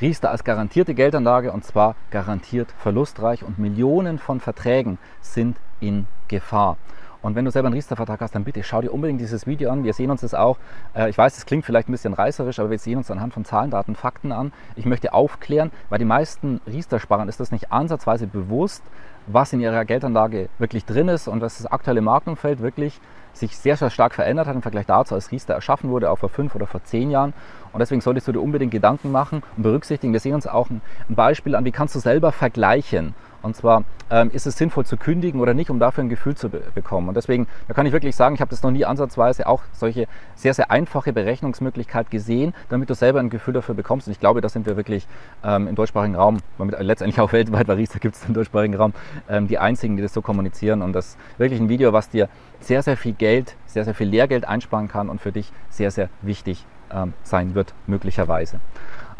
Riester 0.00 0.30
als 0.30 0.44
garantierte 0.44 0.94
Geldanlage 0.94 1.52
und 1.52 1.64
zwar 1.64 1.96
garantiert 2.10 2.72
verlustreich 2.78 3.42
und 3.42 3.58
Millionen 3.58 4.18
von 4.18 4.40
Verträgen 4.40 4.98
sind 5.20 5.56
in 5.80 6.06
Gefahr. 6.28 6.76
Und 7.20 7.34
wenn 7.34 7.44
du 7.44 7.50
selber 7.50 7.66
einen 7.66 7.74
Riester-Vertrag 7.74 8.20
hast, 8.20 8.34
dann 8.34 8.44
bitte 8.44 8.62
schau 8.62 8.80
dir 8.80 8.92
unbedingt 8.92 9.20
dieses 9.20 9.46
Video 9.46 9.70
an. 9.70 9.82
Wir 9.82 9.92
sehen 9.92 10.10
uns 10.10 10.20
das 10.20 10.34
auch. 10.34 10.56
Äh, 10.94 11.10
ich 11.10 11.18
weiß, 11.18 11.36
es 11.36 11.46
klingt 11.46 11.64
vielleicht 11.64 11.88
ein 11.88 11.92
bisschen 11.92 12.14
reißerisch, 12.14 12.60
aber 12.60 12.70
wir 12.70 12.78
sehen 12.78 12.98
uns 12.98 13.10
anhand 13.10 13.34
von 13.34 13.44
Zahlen, 13.44 13.72
Daten, 13.72 13.96
Fakten 13.96 14.30
an. 14.30 14.52
Ich 14.76 14.86
möchte 14.86 15.12
aufklären, 15.12 15.72
weil 15.88 15.98
die 15.98 16.04
meisten 16.04 16.60
Riester-Sparern 16.66 17.28
ist 17.28 17.40
das 17.40 17.50
nicht 17.50 17.72
ansatzweise 17.72 18.28
bewusst, 18.28 18.84
was 19.26 19.52
in 19.52 19.60
ihrer 19.60 19.84
Geldanlage 19.84 20.48
wirklich 20.58 20.84
drin 20.84 21.08
ist 21.08 21.26
und 21.26 21.40
was 21.40 21.58
das 21.58 21.66
aktuelle 21.66 22.02
Marktumfeld 22.02 22.60
wirklich 22.60 23.00
sich 23.32 23.56
sehr, 23.56 23.76
sehr 23.76 23.90
stark 23.90 24.14
verändert 24.14 24.46
hat 24.46 24.54
im 24.54 24.62
Vergleich 24.62 24.86
dazu, 24.86 25.14
als 25.14 25.30
Riester 25.30 25.54
erschaffen 25.54 25.90
wurde, 25.90 26.10
auch 26.10 26.18
vor 26.18 26.28
fünf 26.28 26.54
oder 26.54 26.66
vor 26.66 26.82
zehn 26.84 27.10
Jahren. 27.10 27.34
Und 27.72 27.80
deswegen 27.80 28.00
solltest 28.00 28.26
du 28.28 28.32
dir 28.32 28.40
unbedingt 28.40 28.72
Gedanken 28.72 29.12
machen 29.12 29.42
und 29.56 29.62
berücksichtigen. 29.62 30.12
Wir 30.12 30.20
sehen 30.20 30.34
uns 30.34 30.46
auch 30.46 30.70
ein 30.70 30.80
Beispiel 31.08 31.54
an, 31.54 31.64
wie 31.64 31.72
kannst 31.72 31.94
du 31.94 31.98
selber 31.98 32.32
vergleichen. 32.32 33.14
Und 33.42 33.56
zwar 33.56 33.84
ähm, 34.10 34.30
ist 34.32 34.46
es 34.46 34.56
sinnvoll 34.56 34.84
zu 34.84 34.96
kündigen 34.96 35.40
oder 35.40 35.54
nicht, 35.54 35.70
um 35.70 35.78
dafür 35.78 36.04
ein 36.04 36.08
Gefühl 36.08 36.36
zu 36.36 36.48
be 36.48 36.62
bekommen. 36.74 37.08
Und 37.08 37.16
deswegen, 37.16 37.46
da 37.66 37.74
kann 37.74 37.86
ich 37.86 37.92
wirklich 37.92 38.16
sagen, 38.16 38.34
ich 38.34 38.40
habe 38.40 38.50
das 38.50 38.62
noch 38.62 38.70
nie 38.70 38.84
ansatzweise 38.84 39.46
auch 39.46 39.62
solche 39.72 40.06
sehr, 40.34 40.54
sehr 40.54 40.70
einfache 40.70 41.12
Berechnungsmöglichkeit 41.12 42.10
gesehen, 42.10 42.54
damit 42.68 42.90
du 42.90 42.94
selber 42.94 43.20
ein 43.20 43.30
Gefühl 43.30 43.54
dafür 43.54 43.74
bekommst. 43.74 44.06
Und 44.06 44.12
ich 44.12 44.20
glaube, 44.20 44.40
da 44.40 44.48
sind 44.48 44.66
wir 44.66 44.76
wirklich 44.76 45.06
ähm, 45.44 45.68
im 45.68 45.74
deutschsprachigen 45.74 46.16
Raum, 46.16 46.38
damit 46.58 46.78
letztendlich 46.80 47.20
auch 47.20 47.32
weltweit, 47.32 47.68
weil 47.68 47.76
Riester 47.76 47.98
gibt 48.00 48.16
es 48.16 48.24
im 48.26 48.34
deutschsprachigen 48.34 48.74
Raum, 48.74 48.92
ähm, 49.28 49.46
die 49.46 49.58
einzigen, 49.58 49.96
die 49.96 50.02
das 50.02 50.12
so 50.12 50.22
kommunizieren. 50.22 50.82
Und 50.82 50.92
das 50.92 51.08
ist 51.08 51.18
wirklich 51.38 51.60
ein 51.60 51.68
Video, 51.68 51.92
was 51.92 52.08
dir 52.10 52.28
sehr, 52.60 52.82
sehr 52.82 52.96
viel 52.96 53.12
Geld, 53.12 53.56
sehr, 53.66 53.84
sehr 53.84 53.94
viel 53.94 54.08
Lehrgeld 54.08 54.46
einsparen 54.46 54.88
kann 54.88 55.08
und 55.08 55.20
für 55.20 55.32
dich 55.32 55.52
sehr, 55.70 55.90
sehr 55.90 56.08
wichtig 56.22 56.64
ähm, 56.92 57.12
sein 57.22 57.54
wird, 57.54 57.74
möglicherweise. 57.86 58.60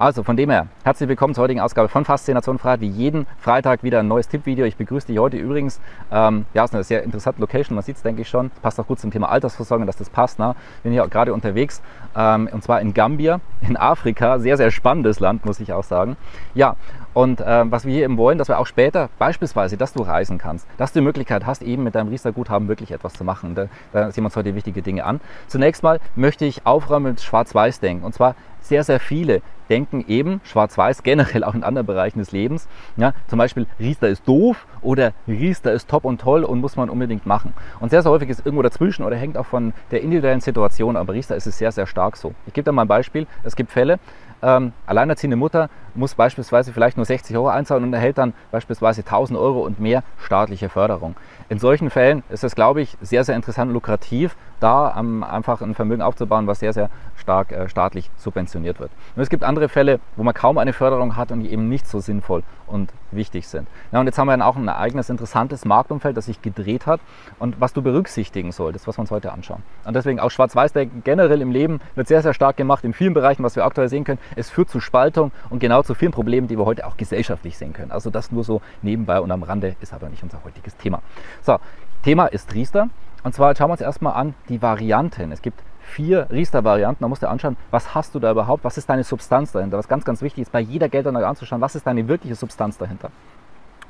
Also 0.01 0.23
von 0.23 0.37
dem 0.37 0.49
her, 0.49 0.69
herzlich 0.85 1.09
willkommen 1.09 1.35
zur 1.35 1.43
heutigen 1.43 1.59
Ausgabe 1.59 1.89
von 1.89 2.05
Faszination 2.05 2.61
Freiheit. 2.61 2.81
Wie 2.83 2.87
jeden 2.87 3.27
Freitag 3.37 3.83
wieder 3.83 3.99
ein 3.99 4.07
neues 4.07 4.29
Tippvideo. 4.29 4.65
Ich 4.65 4.77
begrüße 4.77 5.09
dich 5.09 5.19
heute 5.19 5.39
übrigens. 5.39 5.81
Ähm, 6.13 6.47
ja, 6.55 6.63
ist 6.63 6.73
eine 6.73 6.85
sehr 6.85 7.03
interessante 7.03 7.41
Location, 7.41 7.75
man 7.75 7.83
sieht 7.83 7.97
es, 7.97 8.03
denke 8.05 8.23
ich 8.23 8.29
schon. 8.29 8.53
Passt 8.63 8.79
auch 8.79 8.87
gut 8.87 9.01
zum 9.01 9.11
Thema 9.11 9.29
Altersversorgung, 9.29 9.89
dass 9.89 9.97
das 9.97 10.09
passt. 10.09 10.39
Ne? 10.39 10.55
Bin 10.85 10.93
hier 10.93 11.05
gerade 11.09 11.35
unterwegs 11.35 11.83
ähm, 12.15 12.49
und 12.53 12.63
zwar 12.63 12.81
in 12.81 12.95
Gambia, 12.95 13.41
in 13.61 13.77
Afrika. 13.77 14.39
Sehr, 14.39 14.57
sehr 14.57 14.71
spannendes 14.71 15.19
Land, 15.19 15.45
muss 15.45 15.59
ich 15.59 15.73
auch 15.73 15.83
sagen. 15.83 16.17
Ja, 16.55 16.77
und 17.19 17.41
äh, 17.41 17.69
was 17.69 17.85
wir 17.85 17.93
hier 17.93 18.05
eben 18.05 18.17
wollen, 18.17 18.39
dass 18.39 18.47
wir 18.47 18.61
auch 18.61 18.67
später 18.69 19.09
beispielsweise, 19.19 19.77
dass 19.77 19.93
du 19.93 20.05
reisen 20.05 20.39
kannst, 20.39 20.69
dass 20.77 20.93
du 20.93 21.01
die 21.01 21.05
Möglichkeit 21.05 21.47
hast, 21.47 21.63
eben 21.63 21.83
mit 21.83 21.97
deinem 21.97 22.11
Riester-Guthaben 22.11 22.69
wirklich 22.69 22.93
etwas 22.93 23.15
zu 23.15 23.25
machen. 23.25 23.57
Da, 23.57 23.67
da 23.93 24.13
sehen 24.13 24.23
wir 24.23 24.27
uns 24.27 24.37
heute 24.37 24.55
wichtige 24.55 24.83
Dinge 24.83 25.05
an. 25.05 25.21
Zunächst 25.49 25.83
mal 25.83 25.99
möchte 26.15 26.45
ich 26.45 26.65
aufräumen 26.65 27.07
mit 27.07 27.21
Schwarz-Weiß-Denken. 27.21 28.05
Und 28.05 28.15
zwar 28.15 28.37
sehr, 28.61 28.85
sehr 28.85 29.01
viele 29.01 29.43
denken 29.69 30.05
eben 30.07 30.41
schwarz-weiß 30.45 31.03
generell 31.03 31.43
auch 31.43 31.55
in 31.55 31.65
anderen 31.65 31.89
Bereichen 31.89 32.21
des 32.21 32.31
Lebens. 32.31 32.69
Ja, 32.97 33.15
zum 33.27 33.41
Beispiel 33.41 33.67
Riester 33.81 34.09
ist 34.09 34.29
doof 34.29 34.69
oder 34.81 35.13
Riester 35.27 35.73
ist 35.73 35.91
top 35.91 36.05
und 36.05 36.21
toll 36.21 36.45
und 36.45 36.61
muss 36.61 36.77
man 36.77 36.89
unbedingt 36.89 37.27
machen. 37.27 37.53
Und 37.81 37.91
sehr, 37.91 38.03
sehr 38.03 38.13
häufig 38.13 38.31
ist 38.31 38.47
irgendwo 38.47 38.63
dazwischen 38.63 39.03
oder 39.03 39.17
hängt 39.17 39.37
auch 39.37 39.47
von 39.47 39.73
der 39.91 40.03
individuellen 40.03 40.41
Situation, 40.41 40.97
aber 40.97 41.15
Riester 41.15 41.35
ist 41.35 41.49
es 41.49 41.59
sehr, 41.59 41.73
sehr 41.73 41.89
stark 41.89 42.17
so. 42.17 42.33
Ich 42.47 42.53
gebe 42.53 42.65
da 42.65 42.71
mal 42.71 42.83
ein 42.83 42.89
Beispiel. 42.89 43.27
Es 43.43 43.57
gibt 43.57 43.73
Fälle, 43.73 43.99
ähm, 44.43 44.73
alleinerziehende 44.87 45.37
Mutter 45.37 45.69
muss 45.99 46.15
beispielsweise 46.15 46.73
vielleicht 46.73 46.97
nur 46.97 47.07
60 47.07 47.37
Euro 47.37 47.49
einzahlen 47.49 47.85
und 47.85 47.93
erhält 47.93 48.19
dann 48.19 48.33
beispielsweise 48.51 49.03
1000 49.03 49.39
Euro 49.39 49.61
und 49.61 49.81
mehr 49.81 50.03
staatliche 50.25 50.69
Förderung. 50.69 51.17
In 51.49 51.59
solchen 51.59 51.91
Fällen 51.91 52.23
ist 52.29 52.45
es, 52.45 52.55
glaube 52.55 52.81
ich, 52.81 52.97
sehr, 53.01 53.25
sehr 53.25 53.37
interessant 53.37 53.69
und 53.69 53.75
lukrativ, 53.75 54.37
da 54.61 54.89
einfach 54.89 55.61
ein 55.61 55.75
Vermögen 55.75 56.03
aufzubauen, 56.03 56.47
was 56.47 56.61
sehr, 56.61 56.73
sehr 56.73 56.91
stark 57.17 57.53
äh, 57.53 57.69
staatlich 57.69 58.11
subventioniert 58.17 58.81
wird. 58.81 58.91
Und 59.15 59.23
es 59.23 59.29
gibt 59.29 59.45
andere 59.45 59.69
Fälle, 59.69 60.01
wo 60.17 60.23
man 60.23 60.35
kaum 60.35 60.59
eine 60.59 60.73
Förderung 60.73 61.17
hat 61.17 61.31
und 61.31 61.41
die 61.41 61.51
eben 61.53 61.69
nicht 61.69 61.87
so 61.87 62.01
sinnvoll 62.01 62.43
und 62.67 62.93
wichtig 63.11 63.49
sind. 63.49 63.69
Ja, 63.93 64.01
und 64.01 64.07
jetzt 64.07 64.19
haben 64.19 64.27
wir 64.27 64.33
dann 64.33 64.43
auch 64.43 64.57
ein 64.57 64.69
eigenes 64.69 65.11
interessantes 65.11 65.65
Marktumfeld, 65.65 66.17
das 66.17 66.27
sich 66.27 66.43
gedreht 66.43 66.87
hat 66.87 67.01
und 67.39 67.61
was 67.61 67.73
du 67.73 67.83
berücksichtigen 67.83 68.53
solltest, 68.53 68.87
was 68.87 68.99
wir 68.99 69.01
uns 69.01 69.11
heute 69.11 69.33
anschauen. 69.33 69.63
Und 69.85 69.95
deswegen 69.95 70.21
auch 70.21 70.31
Schwarz-Weiß 70.31 70.73
generell 71.05 71.41
im 71.41 71.53
Leben 71.53 71.81
wird 71.95 72.09
sehr, 72.09 72.23
sehr 72.23 72.35
stark 72.35 72.57
gemacht 72.57 72.85
in 72.85 72.93
vielen 72.93 73.15
Bereichen, 73.15 73.43
was 73.43 73.57
wir 73.57 73.65
aktuell 73.65 73.89
sehen 73.89 74.05
können. 74.05 74.19
Es 74.37 74.51
führt 74.51 74.69
zu 74.69 74.81
Spaltung 74.81 75.33
und 75.51 75.61
genau 75.61 75.83
zu 75.89 75.95
vielen 75.95 76.13
Problemen, 76.13 76.47
die 76.47 76.57
wir 76.57 76.67
heute 76.67 76.87
auch 76.87 76.97
gesellschaftlich 76.97 77.59
sehen 77.59 77.73
können. 77.73 77.91
Also 77.91 78.11
das 78.11 78.31
nur 78.31 78.45
so 78.45 78.61
nebenbei 78.83 79.21
und 79.21 79.33
am 79.33 79.43
Rande 79.43 79.75
ist 79.81 79.93
aber 79.93 80.09
nicht 80.09 80.23
unser 80.23 80.45
heutiges 80.45 80.77
Thema. 80.77 81.03
So, 81.43 81.59
Thema 82.05 82.27
ist 82.27 82.55
Riester. 82.55 82.89
Und 83.25 83.35
zwar 83.35 83.57
schauen 83.57 83.69
wir 83.69 83.73
uns 83.73 83.81
erstmal 83.81 84.13
an 84.15 84.35
die 84.49 84.63
Varianten. 84.63 85.33
Es 85.33 85.43
gibt 85.43 85.61
vier 85.81 86.29
Riester-Varianten. 86.31 87.03
Da 87.03 87.09
musst 87.09 87.23
du 87.23 87.29
anschauen, 87.29 87.57
was 87.71 87.95
hast 87.95 88.15
du 88.15 88.21
da 88.21 88.31
überhaupt, 88.31 88.65
was 88.65 88.77
ist 88.77 88.89
deine 88.89 89.03
Substanz 89.03 89.51
dahinter. 89.53 89.79
Was 89.79 89.89
ganz, 89.89 90.05
ganz 90.05 90.21
wichtig 90.21 90.43
ist, 90.43 90.53
bei 90.53 90.61
jeder 90.61 90.89
Geldanlage 90.91 91.27
anzuschauen, 91.27 91.63
was 91.63 91.75
ist 91.75 91.87
deine 91.87 92.07
wirkliche 92.07 92.35
Substanz 92.35 92.77
dahinter. 92.77 93.11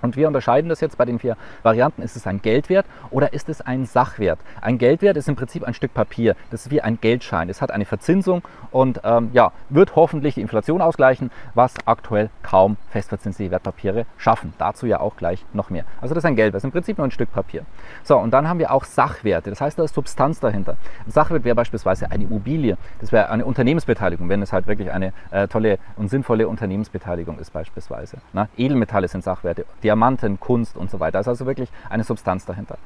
Und 0.02 0.16
wir 0.16 0.28
unterscheiden 0.28 0.68
das 0.68 0.80
jetzt 0.80 0.98
bei 0.98 1.04
den 1.04 1.18
vier 1.18 1.36
Varianten. 1.62 2.02
Ist 2.02 2.16
es 2.16 2.26
ein 2.26 2.40
Geldwert 2.42 2.86
oder 3.10 3.32
ist 3.32 3.48
es 3.48 3.60
ein 3.60 3.86
Sachwert? 3.86 4.38
Ein 4.60 4.78
Geldwert 4.78 5.16
ist 5.16 5.28
im 5.28 5.36
Prinzip 5.36 5.64
ein 5.64 5.74
Stück 5.74 5.94
Papier. 5.94 6.36
Das 6.50 6.66
ist 6.66 6.70
wie 6.70 6.80
ein 6.80 7.00
Geldschein. 7.00 7.48
Es 7.48 7.60
hat 7.60 7.70
eine 7.70 7.84
Verzinsung 7.84 8.42
und 8.70 9.00
ähm, 9.04 9.30
ja, 9.32 9.52
wird 9.68 9.96
hoffentlich 9.96 10.34
die 10.34 10.40
Inflation 10.40 10.80
ausgleichen, 10.80 11.30
was 11.54 11.74
aktuell 11.84 12.30
kaum 12.42 12.76
festverzinsliche 12.90 13.50
Wertpapiere 13.50 14.06
schaffen. 14.16 14.52
Dazu 14.58 14.86
ja 14.86 15.00
auch 15.00 15.16
gleich 15.16 15.44
noch 15.52 15.70
mehr. 15.70 15.84
Also 16.00 16.14
das 16.14 16.24
ist 16.24 16.28
ein 16.28 16.36
Geldwert. 16.36 16.56
Das 16.56 16.60
ist 16.60 16.68
im 16.68 16.72
Prinzip 16.72 16.98
nur 16.98 17.06
ein 17.06 17.10
Stück 17.10 17.32
Papier. 17.32 17.64
So, 18.04 18.16
und 18.18 18.32
dann 18.32 18.48
haben 18.48 18.58
wir 18.58 18.72
auch 18.72 18.84
Sachwerte. 18.84 19.50
Das 19.50 19.60
heißt, 19.60 19.78
da 19.78 19.84
ist 19.84 19.94
Substanz 19.94 20.40
dahinter. 20.40 20.76
Ein 21.06 21.10
Sachwert 21.10 21.44
wäre 21.44 21.54
beispielsweise 21.54 22.10
eine 22.10 22.24
Immobilie. 22.24 22.76
Das 23.00 23.12
wäre 23.12 23.30
eine 23.30 23.44
Unternehmensbeteiligung, 23.44 24.28
wenn 24.28 24.42
es 24.42 24.52
halt 24.52 24.66
wirklich 24.66 24.90
eine 24.90 25.12
äh, 25.30 25.48
tolle 25.48 25.78
und 25.96 26.08
sinnvolle 26.08 26.48
Unternehmensbeteiligung 26.48 27.38
ist 27.38 27.52
beispielsweise. 27.52 28.18
Na, 28.32 28.48
Edelmetalle 28.56 29.08
sind 29.08 29.24
Sachwerte. 29.24 29.64
Die 29.82 29.87
Diamanten, 29.88 30.38
Kunst 30.38 30.76
und 30.76 30.90
so 30.90 31.00
weiter. 31.00 31.12
Da 31.12 31.20
ist 31.20 31.28
also 31.28 31.46
wirklich 31.46 31.70
eine 31.88 32.04
Substanz 32.04 32.44
dahinter. 32.44 32.76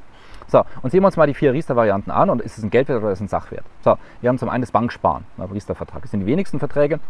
So, 0.46 0.64
und 0.82 0.90
sehen 0.90 1.02
wir 1.02 1.06
uns 1.06 1.16
mal 1.16 1.26
die 1.26 1.34
vier 1.34 1.52
Riester-Varianten 1.52 2.12
an 2.12 2.30
und 2.30 2.40
ist 2.40 2.58
es 2.58 2.64
ein 2.64 2.70
Geldwert 2.70 3.02
oder 3.02 3.10
ist 3.10 3.18
es 3.18 3.22
ein 3.22 3.28
Sachwert? 3.28 3.64
So, 3.82 3.96
wir 4.20 4.28
haben 4.28 4.38
zum 4.38 4.48
einen 4.48 4.62
das 4.62 4.70
Banksparen, 4.70 5.24
Riester-Vertrag. 5.38 6.02
Das 6.02 6.12
sind 6.12 6.20
die 6.20 6.26
wenigsten 6.26 6.60
Verträge, 6.60 7.00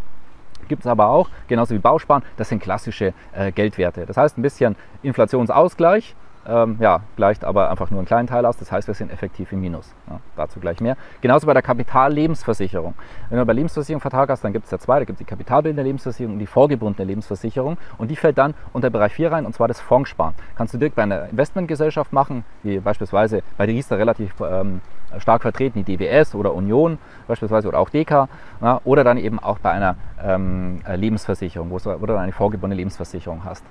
gibt 0.68 0.82
es 0.82 0.86
aber 0.86 1.08
auch, 1.08 1.28
genauso 1.48 1.74
wie 1.74 1.78
Bausparen, 1.78 2.22
das 2.36 2.48
sind 2.48 2.62
klassische 2.62 3.12
äh, 3.32 3.52
Geldwerte. 3.52 4.06
Das 4.06 4.16
heißt 4.16 4.38
ein 4.38 4.42
bisschen 4.42 4.76
Inflationsausgleich, 5.02 6.14
ähm, 6.46 6.76
ja, 6.80 7.00
gleicht 7.16 7.44
aber 7.44 7.70
einfach 7.70 7.90
nur 7.90 8.00
einen 8.00 8.06
kleinen 8.06 8.26
Teil 8.26 8.44
aus. 8.46 8.56
Das 8.56 8.72
heißt, 8.72 8.88
wir 8.88 8.94
sind 8.94 9.12
effektiv 9.12 9.52
im 9.52 9.60
Minus. 9.60 9.94
Ja, 10.08 10.20
dazu 10.36 10.60
gleich 10.60 10.80
mehr. 10.80 10.96
Genauso 11.20 11.46
bei 11.46 11.52
der 11.52 11.62
Kapitallebensversicherung. 11.62 12.94
Wenn 13.28 13.38
du 13.38 13.46
bei 13.46 13.52
Lebensversicherung 13.52 14.00
Vertrag 14.00 14.28
hast, 14.28 14.42
dann 14.42 14.52
gibt 14.52 14.64
es 14.64 14.70
ja 14.70 14.78
zwei. 14.78 14.98
Da 14.98 15.04
gibt 15.04 15.16
es 15.16 15.24
die 15.24 15.24
kapitalbildende 15.24 15.82
Lebensversicherung 15.82 16.34
und 16.34 16.38
die 16.38 16.46
vorgebundene 16.46 17.06
Lebensversicherung. 17.06 17.78
Und 17.98 18.10
die 18.10 18.16
fällt 18.16 18.38
dann 18.38 18.54
unter 18.72 18.90
Bereich 18.90 19.12
4 19.12 19.32
rein, 19.32 19.46
und 19.46 19.54
zwar 19.54 19.68
das 19.68 19.80
Fondssparen. 19.80 20.34
Kannst 20.56 20.74
du 20.74 20.78
direkt 20.78 20.96
bei 20.96 21.02
einer 21.02 21.28
Investmentgesellschaft 21.28 22.12
machen, 22.12 22.44
wie 22.62 22.78
beispielsweise 22.78 23.42
bei 23.56 23.66
der 23.66 23.74
Riester 23.74 23.98
relativ 23.98 24.34
ähm, 24.40 24.80
stark 25.18 25.42
vertreten, 25.42 25.84
die 25.84 25.96
DWS 25.96 26.34
oder 26.34 26.54
Union 26.54 26.98
beispielsweise 27.28 27.68
oder 27.68 27.78
auch 27.78 27.90
DK. 27.90 28.28
Ja, 28.60 28.80
oder 28.84 29.04
dann 29.04 29.18
eben 29.18 29.38
auch 29.38 29.58
bei 29.58 29.70
einer 29.70 29.96
ähm, 30.22 30.80
Lebensversicherung, 30.88 31.70
wo 31.70 31.78
du 31.78 32.06
dann 32.06 32.18
eine 32.18 32.32
vorgebundene 32.32 32.78
Lebensversicherung 32.78 33.44
hast. 33.44 33.64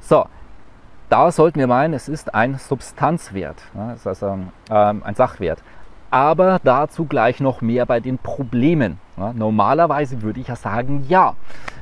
So, 0.00 0.26
da 1.08 1.30
sollten 1.30 1.58
wir 1.58 1.66
meinen, 1.66 1.94
es 1.94 2.08
ist 2.08 2.34
ein 2.34 2.58
Substanzwert, 2.58 3.62
das 3.74 4.00
ist 4.00 4.06
also 4.06 4.38
ähm, 4.70 5.02
ein 5.04 5.14
Sachwert. 5.14 5.62
Aber 6.10 6.60
dazu 6.62 7.04
gleich 7.04 7.40
noch 7.40 7.60
mehr 7.60 7.84
bei 7.84 8.00
den 8.00 8.18
Problemen. 8.18 9.00
Normalerweise 9.34 10.22
würde 10.22 10.40
ich 10.40 10.48
ja 10.48 10.56
sagen, 10.56 11.04
ja, 11.08 11.34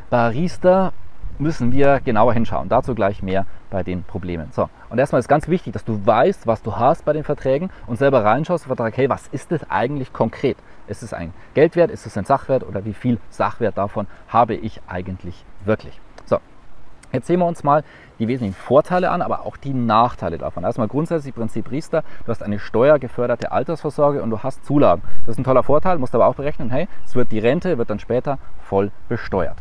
bei 0.08 0.28
Riester 0.28 0.92
müssen 1.38 1.72
wir 1.72 2.00
genauer 2.00 2.32
hinschauen. 2.32 2.68
Dazu 2.68 2.94
gleich 2.94 3.22
mehr 3.22 3.46
bei 3.70 3.82
den 3.82 4.04
Problemen. 4.04 4.48
So, 4.52 4.68
und 4.88 4.98
erstmal 4.98 5.18
ist 5.18 5.28
ganz 5.28 5.48
wichtig, 5.48 5.72
dass 5.72 5.84
du 5.84 6.06
weißt, 6.06 6.46
was 6.46 6.62
du 6.62 6.76
hast 6.76 7.04
bei 7.04 7.12
den 7.12 7.24
Verträgen 7.24 7.70
und 7.86 7.98
selber 7.98 8.24
reinschaust 8.24 8.64
und 8.64 8.68
Vertrag, 8.68 8.96
hey, 8.96 9.08
was 9.08 9.26
ist 9.28 9.50
das 9.52 9.68
eigentlich 9.68 10.12
konkret? 10.12 10.56
Ist 10.86 11.02
es 11.02 11.12
ein 11.12 11.32
Geldwert, 11.54 11.90
ist 11.90 12.06
es 12.06 12.16
ein 12.16 12.24
Sachwert 12.24 12.62
oder 12.62 12.84
wie 12.84 12.94
viel 12.94 13.18
Sachwert 13.30 13.78
davon 13.78 14.06
habe 14.28 14.54
ich 14.54 14.80
eigentlich 14.86 15.44
wirklich? 15.64 16.00
Jetzt 17.14 17.28
sehen 17.28 17.38
wir 17.38 17.46
uns 17.46 17.62
mal 17.62 17.84
die 18.18 18.26
wesentlichen 18.26 18.56
Vorteile 18.56 19.10
an, 19.10 19.22
aber 19.22 19.46
auch 19.46 19.56
die 19.56 19.72
Nachteile 19.72 20.36
davon. 20.36 20.64
Erstmal 20.64 20.88
grundsätzlich 20.88 21.32
Prinzip 21.32 21.70
Riester, 21.70 22.02
du 22.24 22.28
hast 22.28 22.42
eine 22.42 22.58
steuergeförderte 22.58 23.52
Altersvorsorge 23.52 24.20
und 24.20 24.30
du 24.30 24.42
hast 24.42 24.64
Zulagen. 24.64 25.02
Das 25.24 25.34
ist 25.34 25.38
ein 25.38 25.44
toller 25.44 25.62
Vorteil, 25.62 25.98
musst 25.98 26.14
aber 26.16 26.26
auch 26.26 26.34
berechnen, 26.34 26.70
hey, 26.70 26.88
es 27.04 27.14
wird 27.14 27.30
die 27.30 27.38
Rente, 27.38 27.78
wird 27.78 27.88
dann 27.88 28.00
später 28.00 28.38
voll 28.58 28.90
besteuert. 29.08 29.58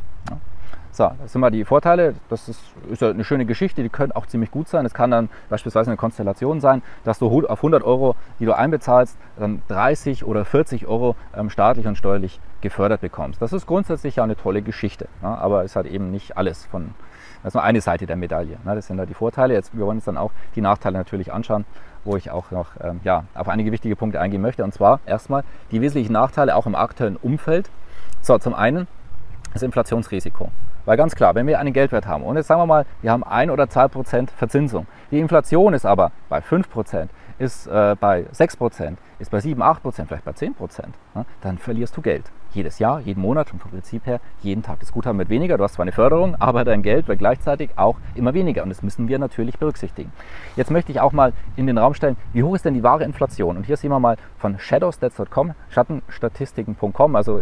So, 0.93 1.11
das 1.19 1.31
sind 1.31 1.41
mal 1.41 1.49
die 1.49 1.65
Vorteile. 1.65 2.13
Das 2.29 2.47
ist, 2.47 2.61
ist 2.91 3.01
ja 3.01 3.09
eine 3.09 3.23
schöne 3.23 3.47
Geschichte, 3.47 3.81
die 3.81 3.89
können 3.89 4.11
auch 4.11 4.27
ziemlich 4.27 4.51
gut 4.51 4.67
sein. 4.67 4.85
Es 4.85 4.93
kann 4.93 5.09
dann 5.09 5.29
beispielsweise 5.49 5.89
eine 5.89 5.97
Konstellation 5.97 6.61
sein, 6.61 6.83
dass 7.03 7.17
du 7.17 7.27
auf 7.47 7.59
100 7.59 7.83
Euro, 7.83 8.15
die 8.39 8.45
du 8.45 8.55
einbezahlst, 8.55 9.17
dann 9.37 9.63
30 9.69 10.23
oder 10.23 10.45
40 10.45 10.85
Euro 10.85 11.15
ähm, 11.35 11.49
staatlich 11.49 11.87
und 11.87 11.97
steuerlich 11.97 12.39
gefördert 12.61 13.01
bekommst. 13.01 13.41
Das 13.41 13.53
ist 13.53 13.65
grundsätzlich 13.65 14.17
ja 14.17 14.23
eine 14.23 14.35
tolle 14.35 14.61
Geschichte, 14.61 15.07
aber 15.23 15.63
ist 15.63 15.75
halt 15.75 15.87
eben 15.87 16.11
nicht 16.11 16.37
alles 16.37 16.65
von, 16.67 16.93
das 17.43 17.51
ist 17.51 17.53
nur 17.55 17.63
eine 17.63 17.81
Seite 17.81 18.05
der 18.05 18.15
Medaille. 18.15 18.57
Ne? 18.63 18.75
Das 18.75 18.87
sind 18.87 18.97
da 18.97 19.05
die 19.05 19.13
Vorteile. 19.13 19.53
Jetzt, 19.53 19.77
wir 19.77 19.85
wollen 19.85 19.97
uns 19.97 20.05
dann 20.05 20.17
auch 20.17 20.31
die 20.55 20.61
Nachteile 20.61 20.97
natürlich 20.97 21.33
anschauen, 21.33 21.65
wo 22.05 22.15
ich 22.15 22.31
auch 22.31 22.51
noch 22.51 22.67
ähm, 22.81 23.01
ja, 23.03 23.25
auf 23.35 23.49
einige 23.49 23.71
wichtige 23.71 23.95
Punkte 23.95 24.19
eingehen 24.19 24.41
möchte. 24.41 24.63
Und 24.63 24.73
zwar 24.73 25.01
erstmal 25.05 25.43
die 25.71 25.81
wesentlichen 25.81 26.13
Nachteile 26.13 26.55
auch 26.55 26.65
im 26.65 26.75
aktuellen 26.75 27.17
Umfeld. 27.17 27.69
So, 28.21 28.37
zum 28.37 28.53
einen 28.53 28.87
das 29.53 29.61
Inflationsrisiko. 29.61 30.49
Weil 30.85 30.97
ganz 30.97 31.15
klar, 31.15 31.35
wenn 31.35 31.47
wir 31.47 31.59
einen 31.59 31.73
Geldwert 31.73 32.07
haben 32.07 32.23
und 32.23 32.35
jetzt 32.35 32.47
sagen 32.47 32.61
wir 32.61 32.65
mal, 32.65 32.85
wir 33.01 33.11
haben 33.11 33.23
1 33.23 33.51
oder 33.51 33.69
2 33.69 33.87
Prozent 33.87 34.31
Verzinsung, 34.31 34.85
die 35.11 35.19
Inflation 35.19 35.73
ist 35.73 35.85
aber 35.85 36.11
bei 36.29 36.41
5 36.41 36.69
Prozent, 36.69 37.11
ist 37.39 37.67
äh, 37.67 37.95
bei 37.99 38.25
6 38.31 38.57
Prozent, 38.57 38.99
ist 39.23 39.31
bei 39.31 39.39
7, 39.39 39.61
8 39.61 39.81
Prozent, 39.81 40.07
vielleicht 40.07 40.25
bei 40.25 40.33
10 40.33 40.53
Prozent, 40.53 40.95
ne, 41.15 41.25
dann 41.41 41.57
verlierst 41.57 41.97
du 41.97 42.01
Geld 42.01 42.31
jedes 42.53 42.79
Jahr, 42.79 42.99
jeden 42.99 43.21
Monat 43.21 43.51
und 43.51 43.59
vom 43.59 43.71
Prinzip 43.71 44.05
her 44.05 44.19
jeden 44.41 44.61
Tag. 44.61 44.79
Das 44.79 44.91
Guthaben 44.91 45.17
wird 45.17 45.29
weniger, 45.29 45.57
du 45.57 45.63
hast 45.63 45.73
zwar 45.73 45.83
eine 45.83 45.91
Förderung, 45.91 46.35
aber 46.39 46.63
dein 46.63 46.83
Geld 46.83 47.07
wird 47.07 47.19
gleichzeitig 47.19 47.71
auch 47.77 47.97
immer 48.15 48.33
weniger 48.33 48.63
und 48.63 48.69
das 48.69 48.83
müssen 48.83 49.07
wir 49.07 49.19
natürlich 49.19 49.57
berücksichtigen. 49.57 50.11
Jetzt 50.55 50.71
möchte 50.71 50.91
ich 50.91 50.99
auch 50.99 51.11
mal 51.11 51.33
in 51.55 51.67
den 51.67 51.77
Raum 51.77 51.93
stellen, 51.93 52.15
wie 52.31 52.43
hoch 52.43 52.55
ist 52.55 52.65
denn 52.65 52.73
die 52.73 52.83
wahre 52.83 53.03
Inflation? 53.03 53.57
Und 53.57 53.65
hier 53.65 53.77
sehen 53.77 53.89
wir 53.89 53.99
mal 53.99 54.17
von 54.37 54.59
shadowstats.com, 54.59 55.53
schattenstatistiken.com, 55.69 57.15
also 57.15 57.41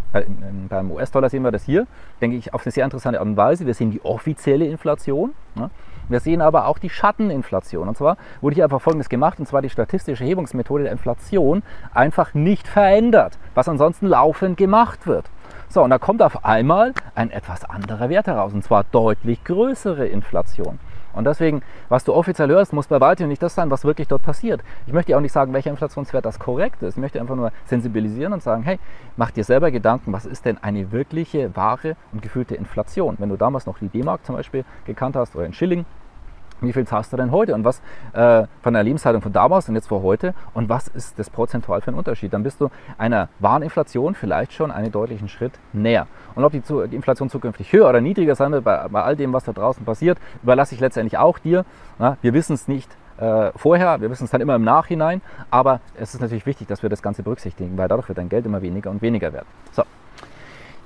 beim 0.69 0.91
US-Dollar 0.91 1.29
sehen 1.29 1.43
wir 1.43 1.51
das 1.51 1.63
hier, 1.63 1.87
denke 2.21 2.37
ich, 2.37 2.53
auf 2.53 2.65
eine 2.65 2.71
sehr 2.71 2.85
interessante 2.85 3.19
Art 3.19 3.27
und 3.27 3.37
Weise. 3.37 3.65
Wir 3.65 3.73
sehen 3.73 3.91
die 3.91 4.03
offizielle 4.05 4.65
Inflation. 4.65 5.33
Ne? 5.55 5.69
Wir 6.11 6.19
sehen 6.19 6.41
aber 6.41 6.67
auch 6.67 6.77
die 6.77 6.89
Schatteninflation. 6.89 7.87
Und 7.87 7.95
zwar 7.95 8.17
wurde 8.41 8.55
hier 8.55 8.65
einfach 8.65 8.81
Folgendes 8.81 9.07
gemacht, 9.07 9.39
und 9.39 9.45
zwar 9.45 9.61
die 9.61 9.69
statistische 9.69 10.25
Hebungsmethode 10.25 10.83
der 10.83 10.91
Inflation 10.91 11.63
einfach 11.93 12.33
nicht 12.33 12.67
verändert, 12.67 13.37
was 13.55 13.69
ansonsten 13.69 14.07
laufend 14.07 14.57
gemacht 14.57 15.07
wird. 15.07 15.25
So, 15.69 15.83
und 15.83 15.89
da 15.89 15.97
kommt 15.99 16.21
auf 16.21 16.43
einmal 16.43 16.93
ein 17.15 17.31
etwas 17.31 17.63
anderer 17.63 18.09
Wert 18.09 18.27
heraus, 18.27 18.53
und 18.53 18.63
zwar 18.63 18.83
deutlich 18.91 19.43
größere 19.43 20.05
Inflation. 20.05 20.79
Und 21.13 21.25
deswegen, 21.25 21.61
was 21.89 22.03
du 22.03 22.13
offiziell 22.13 22.49
hörst, 22.49 22.73
muss 22.73 22.87
bei 22.87 22.99
weitem 22.99 23.27
nicht 23.27 23.43
das 23.43 23.55
sein, 23.55 23.69
was 23.69 23.83
wirklich 23.83 24.07
dort 24.07 24.23
passiert. 24.23 24.61
Ich 24.87 24.93
möchte 24.93 25.15
auch 25.15 25.21
nicht 25.21 25.33
sagen, 25.33 25.53
welcher 25.53 25.69
Inflationswert 25.69 26.25
das 26.25 26.39
korrekt 26.39 26.81
ist. 26.83 26.95
Ich 26.95 27.01
möchte 27.01 27.19
einfach 27.19 27.35
nur 27.35 27.51
sensibilisieren 27.65 28.33
und 28.33 28.43
sagen, 28.43 28.63
hey, 28.63 28.79
mach 29.17 29.31
dir 29.31 29.43
selber 29.43 29.71
Gedanken, 29.71 30.13
was 30.13 30.25
ist 30.25 30.45
denn 30.45 30.57
eine 30.61 30.91
wirkliche, 30.91 31.55
wahre 31.55 31.95
und 32.11 32.21
gefühlte 32.21 32.55
Inflation? 32.55 33.15
Wenn 33.19 33.29
du 33.29 33.35
damals 33.35 33.65
noch 33.65 33.77
die 33.79 33.89
D-Mark 33.89 34.25
zum 34.25 34.35
Beispiel 34.35 34.63
gekannt 34.85 35.15
hast 35.15 35.35
oder 35.35 35.45
in 35.45 35.53
Schilling, 35.53 35.85
wie 36.61 36.73
viel 36.73 36.85
zahlst 36.85 37.11
du 37.11 37.17
denn 37.17 37.31
heute 37.31 37.53
und 37.55 37.65
was 37.65 37.81
äh, 38.13 38.45
von 38.61 38.73
der 38.73 38.83
Lebenshaltung 38.83 39.21
von 39.21 39.33
damals 39.33 39.67
und 39.67 39.75
jetzt 39.75 39.87
vor 39.87 40.03
heute 40.03 40.33
und 40.53 40.69
was 40.69 40.87
ist 40.87 41.17
das 41.19 41.29
prozentual 41.29 41.81
für 41.81 41.91
ein 41.91 41.95
Unterschied? 41.95 42.33
Dann 42.33 42.43
bist 42.43 42.61
du 42.61 42.69
einer 42.97 43.29
wahren 43.39 43.63
Inflation 43.63 44.15
vielleicht 44.15 44.53
schon 44.53 44.71
einen 44.71 44.91
deutlichen 44.91 45.27
Schritt 45.27 45.53
näher. 45.73 46.07
Und 46.35 46.43
ob 46.43 46.51
die, 46.51 46.61
die 46.61 46.95
Inflation 46.95 47.29
zukünftig 47.29 47.73
höher 47.73 47.89
oder 47.89 48.01
niedriger 48.01 48.35
sein 48.35 48.51
wird, 48.51 48.63
bei, 48.63 48.87
bei, 48.87 49.01
all 49.01 49.15
dem, 49.15 49.33
was 49.33 49.43
da 49.43 49.53
draußen 49.53 49.83
passiert, 49.85 50.17
überlasse 50.43 50.75
ich 50.75 50.81
letztendlich 50.81 51.17
auch 51.17 51.39
dir. 51.39 51.65
Na, 51.99 52.17
wir 52.21 52.33
wissen 52.33 52.53
es 52.53 52.67
nicht 52.67 52.89
äh, 53.17 53.51
vorher, 53.55 54.01
wir 54.01 54.09
wissen 54.09 54.25
es 54.25 54.31
dann 54.31 54.41
immer 54.41 54.55
im 54.55 54.63
Nachhinein, 54.63 55.21
aber 55.49 55.79
es 55.95 56.13
ist 56.13 56.21
natürlich 56.21 56.45
wichtig, 56.45 56.67
dass 56.67 56.81
wir 56.83 56.89
das 56.89 57.01
Ganze 57.01 57.23
berücksichtigen, 57.23 57.77
weil 57.77 57.87
dadurch 57.87 58.07
wird 58.07 58.17
dein 58.17 58.29
Geld 58.29 58.45
immer 58.45 58.61
weniger 58.61 58.89
und 58.89 59.01
weniger 59.01 59.33
wert. 59.33 59.45
So, 59.71 59.83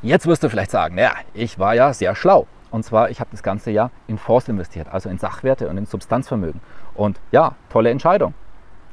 jetzt 0.02 0.28
wirst 0.28 0.44
du 0.44 0.50
vielleicht 0.50 0.72
sagen, 0.72 0.96
naja, 0.96 1.14
ich 1.34 1.60
war 1.60 1.76
ja 1.76 1.94
sehr 1.94 2.16
schlau. 2.16 2.48
Und 2.72 2.84
zwar, 2.84 3.10
ich 3.10 3.20
habe 3.20 3.30
das 3.32 3.44
ganze 3.44 3.72
Jahr 3.72 3.92
in 4.08 4.18
Fonds 4.18 4.48
investiert, 4.48 4.88
also 4.92 5.10
in 5.10 5.18
Sachwerte 5.18 5.70
und 5.70 5.78
in 5.78 5.86
Substanzvermögen. 5.86 6.62
Und 6.94 7.20
ja, 7.32 7.56
tolle 7.70 7.90
Entscheidung. 7.90 8.34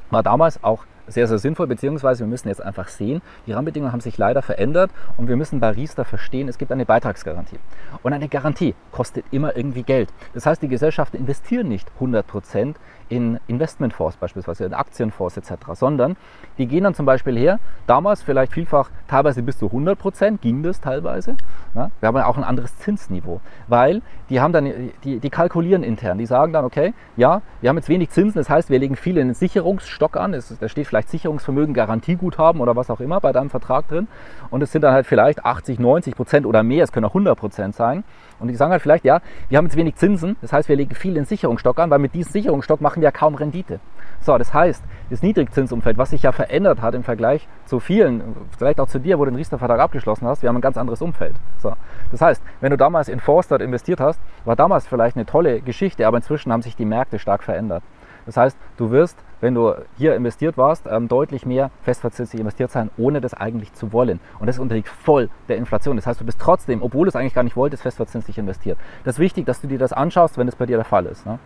War 0.09 0.23
damals 0.23 0.63
auch 0.63 0.85
sehr, 1.07 1.27
sehr 1.27 1.37
sinnvoll, 1.37 1.67
beziehungsweise 1.67 2.21
wir 2.21 2.27
müssen 2.27 2.47
jetzt 2.47 2.63
einfach 2.63 2.87
sehen, 2.87 3.21
die 3.45 3.51
Rahmenbedingungen 3.51 3.91
haben 3.91 3.99
sich 3.99 4.17
leider 4.17 4.41
verändert 4.41 4.91
und 5.17 5.27
wir 5.27 5.35
müssen 5.35 5.59
bei 5.59 5.71
Riester 5.71 6.05
verstehen, 6.05 6.47
es 6.47 6.57
gibt 6.57 6.71
eine 6.71 6.85
Beitragsgarantie. 6.85 7.59
Und 8.03 8.13
eine 8.13 8.29
Garantie 8.29 8.75
kostet 8.91 9.25
immer 9.31 9.55
irgendwie 9.55 9.83
Geld. 9.83 10.09
Das 10.33 10.45
heißt, 10.45 10.61
die 10.61 10.67
Gesellschaften 10.67 11.17
investieren 11.17 11.67
nicht 11.67 11.91
100 11.95 12.25
Prozent 12.25 12.77
in 13.09 13.39
Investmentfonds 13.47 14.17
beispielsweise, 14.17 14.65
in 14.65 14.73
Aktienfonds 14.73 15.37
etc., 15.37 15.53
sondern 15.73 16.15
die 16.57 16.67
gehen 16.67 16.83
dann 16.83 16.93
zum 16.93 17.05
Beispiel 17.05 17.37
her, 17.37 17.59
damals 17.87 18.21
vielleicht 18.21 18.51
vielfach 18.51 18.89
teilweise 19.07 19.43
bis 19.43 19.57
zu 19.57 19.67
100 19.67 19.97
Prozent, 19.97 20.41
ging 20.41 20.63
das 20.63 20.81
teilweise. 20.81 21.35
Ja, 21.75 21.89
wir 21.99 22.07
haben 22.07 22.15
ja 22.15 22.25
auch 22.25 22.37
ein 22.37 22.43
anderes 22.43 22.77
Zinsniveau, 22.77 23.41
weil 23.67 24.01
die 24.29 24.39
haben 24.39 24.53
dann, 24.53 24.91
die, 25.03 25.19
die 25.19 25.29
kalkulieren 25.29 25.83
intern, 25.83 26.17
die 26.17 26.25
sagen 26.25 26.53
dann, 26.53 26.65
okay, 26.65 26.93
ja, 27.17 27.41
wir 27.61 27.69
haben 27.69 27.77
jetzt 27.77 27.89
wenig 27.89 28.09
Zinsen, 28.09 28.39
das 28.39 28.49
heißt, 28.49 28.69
wir 28.69 28.79
legen 28.79 28.95
viel 28.95 29.17
in 29.17 29.29
den 29.29 29.35
Sicherungsstock 29.35 30.17
an, 30.17 30.33
es, 30.33 30.55
da 30.59 30.69
steht 30.69 30.87
vielleicht 30.87 31.09
Sicherungsvermögen, 31.09 31.73
Garantieguthaben 31.73 32.61
oder 32.61 32.75
was 32.75 32.89
auch 32.89 32.99
immer 32.99 33.19
bei 33.19 33.31
deinem 33.31 33.49
Vertrag 33.49 33.87
drin 33.87 34.07
und 34.49 34.61
es 34.61 34.71
sind 34.71 34.81
dann 34.83 34.93
halt 34.93 35.05
vielleicht 35.05 35.45
80, 35.45 35.79
90 35.79 36.15
Prozent 36.15 36.45
oder 36.45 36.63
mehr, 36.63 36.83
es 36.83 36.91
können 36.91 37.05
auch 37.05 37.11
100 37.11 37.37
Prozent 37.37 37.75
sein 37.75 38.03
und 38.43 38.49
die 38.49 38.55
sagen 38.55 38.73
halt 38.73 38.81
vielleicht, 38.81 39.05
ja, 39.05 39.21
wir 39.47 39.57
haben 39.57 39.65
jetzt 39.65 39.77
wenig 39.77 39.95
Zinsen, 39.95 40.35
das 40.41 40.51
heißt, 40.51 40.67
wir 40.67 40.75
legen 40.75 40.93
viel 40.95 41.15
in 41.15 41.23
Sicherungsstock 41.23 41.79
an, 41.79 41.89
weil 41.89 41.99
mit 41.99 42.13
diesem 42.13 42.33
Sicherungsstock 42.33 42.81
machen 42.81 43.01
wir 43.01 43.05
ja 43.05 43.11
kaum 43.11 43.35
Rendite. 43.35 43.79
So, 44.19 44.37
das 44.37 44.53
heißt, 44.53 44.83
das 45.09 45.21
Niedrigzinsumfeld, 45.21 45.97
was 45.97 46.09
sich 46.09 46.23
ja 46.23 46.33
verändert 46.33 46.81
hat 46.81 46.93
im 46.93 47.03
Vergleich 47.03 47.47
zu 47.65 47.79
vielen, 47.79 48.35
vielleicht 48.57 48.81
auch 48.81 48.89
zu 48.89 48.99
dir, 48.99 49.17
wo 49.17 49.23
du 49.23 49.31
den 49.31 49.37
Riester-Vertrag 49.37 49.79
abgeschlossen 49.79 50.27
hast, 50.27 50.41
wir 50.41 50.49
haben 50.49 50.57
ein 50.57 50.61
ganz 50.61 50.75
anderes 50.75 51.01
Umfeld. 51.01 51.35
So, 51.57 51.73
das 52.11 52.19
heißt, 52.19 52.43
wenn 52.59 52.71
du 52.71 52.77
damals 52.77 53.07
in 53.07 53.21
Forster 53.21 53.61
investiert 53.61 54.01
hast, 54.01 54.19
war 54.43 54.57
damals 54.57 54.87
vielleicht 54.87 55.15
eine 55.15 55.25
tolle 55.25 55.61
Geschichte, 55.61 56.05
aber 56.05 56.17
inzwischen 56.17 56.51
haben 56.51 56.61
sich 56.61 56.75
die 56.75 56.85
Märkte 56.85 57.19
stark 57.19 57.43
verändert. 57.43 57.81
Das 58.25 58.37
heißt, 58.37 58.57
du 58.77 58.91
wirst, 58.91 59.17
wenn 59.41 59.55
du 59.55 59.73
hier 59.97 60.15
investiert 60.15 60.57
warst, 60.57 60.87
ähm, 60.89 61.07
deutlich 61.07 61.45
mehr 61.45 61.71
festverzinslich 61.81 62.39
investiert 62.39 62.71
sein, 62.71 62.89
ohne 62.97 63.21
das 63.21 63.33
eigentlich 63.33 63.73
zu 63.73 63.91
wollen. 63.91 64.19
Und 64.39 64.47
das 64.47 64.59
unterliegt 64.59 64.87
voll 64.87 65.29
der 65.49 65.57
Inflation. 65.57 65.95
Das 65.95 66.07
heißt, 66.07 66.21
du 66.21 66.25
bist 66.25 66.39
trotzdem, 66.39 66.81
obwohl 66.81 67.05
du 67.05 67.09
es 67.09 67.15
eigentlich 67.15 67.33
gar 67.33 67.43
nicht 67.43 67.55
wolltest, 67.55 67.83
festverzinslich 67.83 68.37
investiert. 68.37 68.77
Das 69.03 69.15
ist 69.15 69.19
wichtig, 69.19 69.45
dass 69.45 69.61
du 69.61 69.67
dir 69.67 69.77
das 69.77 69.93
anschaust, 69.93 70.37
wenn 70.37 70.47
das 70.47 70.55
bei 70.55 70.65
dir 70.65 70.77
der 70.77 70.85
Fall 70.85 71.05
ist. 71.05 71.25
Ne? 71.25 71.39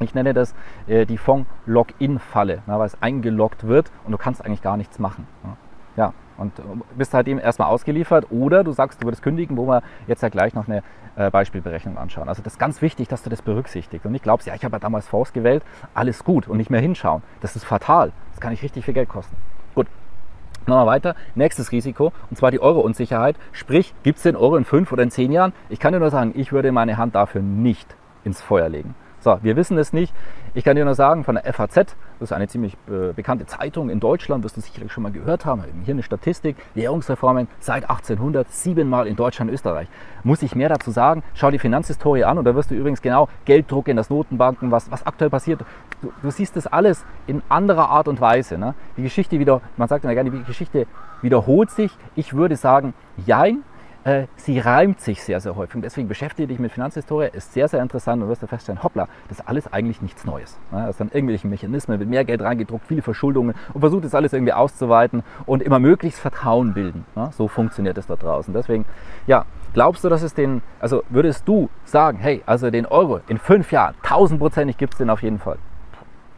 Ich 0.00 0.14
nenne 0.14 0.34
das 0.34 0.54
äh, 0.86 1.06
die 1.06 1.18
Fonds-Login-Falle, 1.18 2.62
weil 2.66 2.86
es 2.86 3.00
eingeloggt 3.02 3.66
wird 3.66 3.92
und 4.04 4.12
du 4.12 4.18
kannst 4.18 4.44
eigentlich 4.44 4.62
gar 4.62 4.76
nichts 4.76 4.98
machen. 4.98 5.26
Ne? 5.44 5.56
Ja, 6.00 6.14
und 6.38 6.58
äh, 6.58 6.62
bist 6.96 7.12
halt 7.12 7.28
eben 7.28 7.38
erstmal 7.38 7.68
ausgeliefert 7.68 8.28
oder 8.30 8.64
du 8.64 8.72
sagst, 8.72 9.02
du 9.02 9.06
würdest 9.06 9.22
kündigen, 9.22 9.58
wo 9.58 9.66
wir 9.66 9.82
jetzt 10.06 10.22
ja 10.22 10.30
gleich 10.30 10.54
noch 10.54 10.66
eine 10.66 10.82
äh, 11.16 11.30
Beispielberechnung 11.30 11.98
anschauen. 11.98 12.26
Also 12.26 12.42
das 12.42 12.54
ist 12.54 12.58
ganz 12.58 12.80
wichtig, 12.80 13.06
dass 13.08 13.22
du 13.22 13.28
das 13.28 13.42
berücksichtigst 13.42 14.06
und 14.06 14.12
nicht 14.12 14.24
glaubst, 14.24 14.46
ja, 14.46 14.54
ich 14.54 14.64
habe 14.64 14.76
ja 14.76 14.78
damals 14.78 15.06
Fonds 15.06 15.34
gewählt, 15.34 15.62
alles 15.92 16.24
gut 16.24 16.48
und 16.48 16.56
nicht 16.56 16.70
mehr 16.70 16.80
hinschauen. 16.80 17.22
Das 17.42 17.54
ist 17.54 17.66
fatal. 17.66 18.12
Das 18.30 18.40
kann 18.40 18.50
nicht 18.50 18.62
richtig 18.62 18.86
viel 18.86 18.94
Geld 18.94 19.10
kosten. 19.10 19.36
Gut. 19.74 19.88
Wir 20.64 20.86
weiter. 20.86 21.16
Nächstes 21.34 21.70
Risiko, 21.70 22.14
und 22.30 22.36
zwar 22.36 22.50
die 22.50 22.60
Euro-Unsicherheit. 22.60 23.36
Sprich, 23.52 23.92
gibt 24.02 24.16
es 24.16 24.22
den 24.22 24.36
Euro 24.36 24.56
in 24.56 24.64
fünf 24.64 24.90
oder 24.92 25.02
in 25.02 25.10
zehn 25.10 25.32
Jahren? 25.32 25.52
Ich 25.68 25.80
kann 25.80 25.92
dir 25.92 26.00
nur 26.00 26.10
sagen, 26.10 26.32
ich 26.34 26.50
würde 26.50 26.72
meine 26.72 26.96
Hand 26.96 27.14
dafür 27.14 27.42
nicht 27.42 27.94
ins 28.24 28.40
Feuer 28.40 28.70
legen. 28.70 28.94
So, 29.22 29.38
wir 29.42 29.54
wissen 29.54 29.76
es 29.76 29.92
nicht. 29.92 30.14
Ich 30.54 30.64
kann 30.64 30.76
dir 30.76 30.84
nur 30.86 30.94
sagen, 30.94 31.24
von 31.24 31.34
der 31.34 31.52
FAZ, 31.52 31.74
das 31.74 31.94
ist 32.20 32.32
eine 32.32 32.48
ziemlich 32.48 32.72
äh, 32.88 33.12
bekannte 33.12 33.44
Zeitung 33.44 33.90
in 33.90 34.00
Deutschland, 34.00 34.42
wirst 34.44 34.56
du 34.56 34.62
sicherlich 34.62 34.90
schon 34.90 35.02
mal 35.02 35.12
gehört 35.12 35.44
haben. 35.44 35.62
Hier 35.84 35.92
eine 35.92 36.02
Statistik, 36.02 36.56
Währungsreformen 36.74 37.46
seit 37.58 37.90
1800 37.90 38.50
siebenmal 38.50 39.06
in 39.06 39.16
Deutschland 39.16 39.50
Österreich. 39.50 39.88
Muss 40.24 40.42
ich 40.42 40.54
mehr 40.54 40.70
dazu 40.70 40.90
sagen? 40.90 41.22
Schau 41.34 41.50
die 41.50 41.58
Finanzhistorie 41.58 42.24
an 42.24 42.38
und 42.38 42.46
da 42.46 42.54
wirst 42.54 42.70
du 42.70 42.74
übrigens 42.74 43.02
genau 43.02 43.28
Gelddruck 43.44 43.88
in 43.88 43.96
das 43.98 44.08
Notenbanken, 44.08 44.70
was, 44.70 44.90
was 44.90 45.06
aktuell 45.06 45.28
passiert. 45.28 45.60
Du, 46.00 46.10
du 46.22 46.30
siehst 46.30 46.56
das 46.56 46.66
alles 46.66 47.04
in 47.26 47.42
anderer 47.50 47.90
Art 47.90 48.08
und 48.08 48.22
Weise. 48.22 48.56
Ne? 48.56 48.74
Die 48.96 49.02
Geschichte 49.02 49.38
wieder, 49.38 49.60
man 49.76 49.86
sagt 49.86 50.04
immer 50.04 50.14
gerne, 50.14 50.30
die 50.30 50.44
Geschichte 50.44 50.86
wiederholt 51.20 51.70
sich. 51.70 51.92
Ich 52.16 52.32
würde 52.32 52.56
sagen, 52.56 52.94
jein, 53.26 53.64
äh, 54.04 54.26
sie 54.36 54.58
reimt 54.58 55.00
sich 55.00 55.22
sehr, 55.22 55.40
sehr 55.40 55.56
häufig. 55.56 55.76
Und 55.76 55.82
deswegen 55.82 56.08
beschäftige 56.08 56.48
dich 56.48 56.58
mit 56.58 56.72
Finanzhistorie, 56.72 57.28
ist 57.32 57.52
sehr, 57.52 57.68
sehr 57.68 57.82
interessant 57.82 58.22
und 58.22 58.28
wirst 58.28 58.42
du 58.42 58.46
feststellen, 58.46 58.82
hoppla, 58.82 59.08
das 59.28 59.40
ist 59.40 59.48
alles 59.48 59.72
eigentlich 59.72 60.02
nichts 60.02 60.24
Neues. 60.24 60.58
Ja, 60.72 60.88
es 60.88 60.98
sind 60.98 61.14
irgendwelche 61.14 61.46
Mechanismen, 61.46 61.98
wird 61.98 62.08
mehr 62.08 62.24
Geld 62.24 62.42
reingedruckt, 62.42 62.86
viele 62.86 63.02
Verschuldungen 63.02 63.54
und 63.72 63.80
versucht 63.80 64.04
das 64.04 64.14
alles 64.14 64.32
irgendwie 64.32 64.52
auszuweiten 64.52 65.22
und 65.46 65.62
immer 65.62 65.78
möglichst 65.78 66.20
Vertrauen 66.20 66.74
bilden. 66.74 67.04
So 67.32 67.48
funktioniert 67.48 67.98
es 67.98 68.06
da 68.06 68.16
draußen. 68.16 68.54
Deswegen, 68.54 68.84
ja, 69.26 69.44
glaubst 69.72 70.04
du, 70.04 70.08
dass 70.08 70.22
es 70.22 70.34
den, 70.34 70.62
also 70.80 71.02
würdest 71.08 71.46
du 71.46 71.68
sagen, 71.84 72.18
hey, 72.18 72.42
also 72.46 72.70
den 72.70 72.86
Euro 72.86 73.20
in 73.28 73.38
fünf 73.38 73.72
Jahren, 73.72 73.94
tausendprozentig 74.02 74.76
gibt 74.76 74.94
es 74.94 74.98
den 74.98 75.10
auf 75.10 75.22
jeden 75.22 75.38
Fall? 75.38 75.58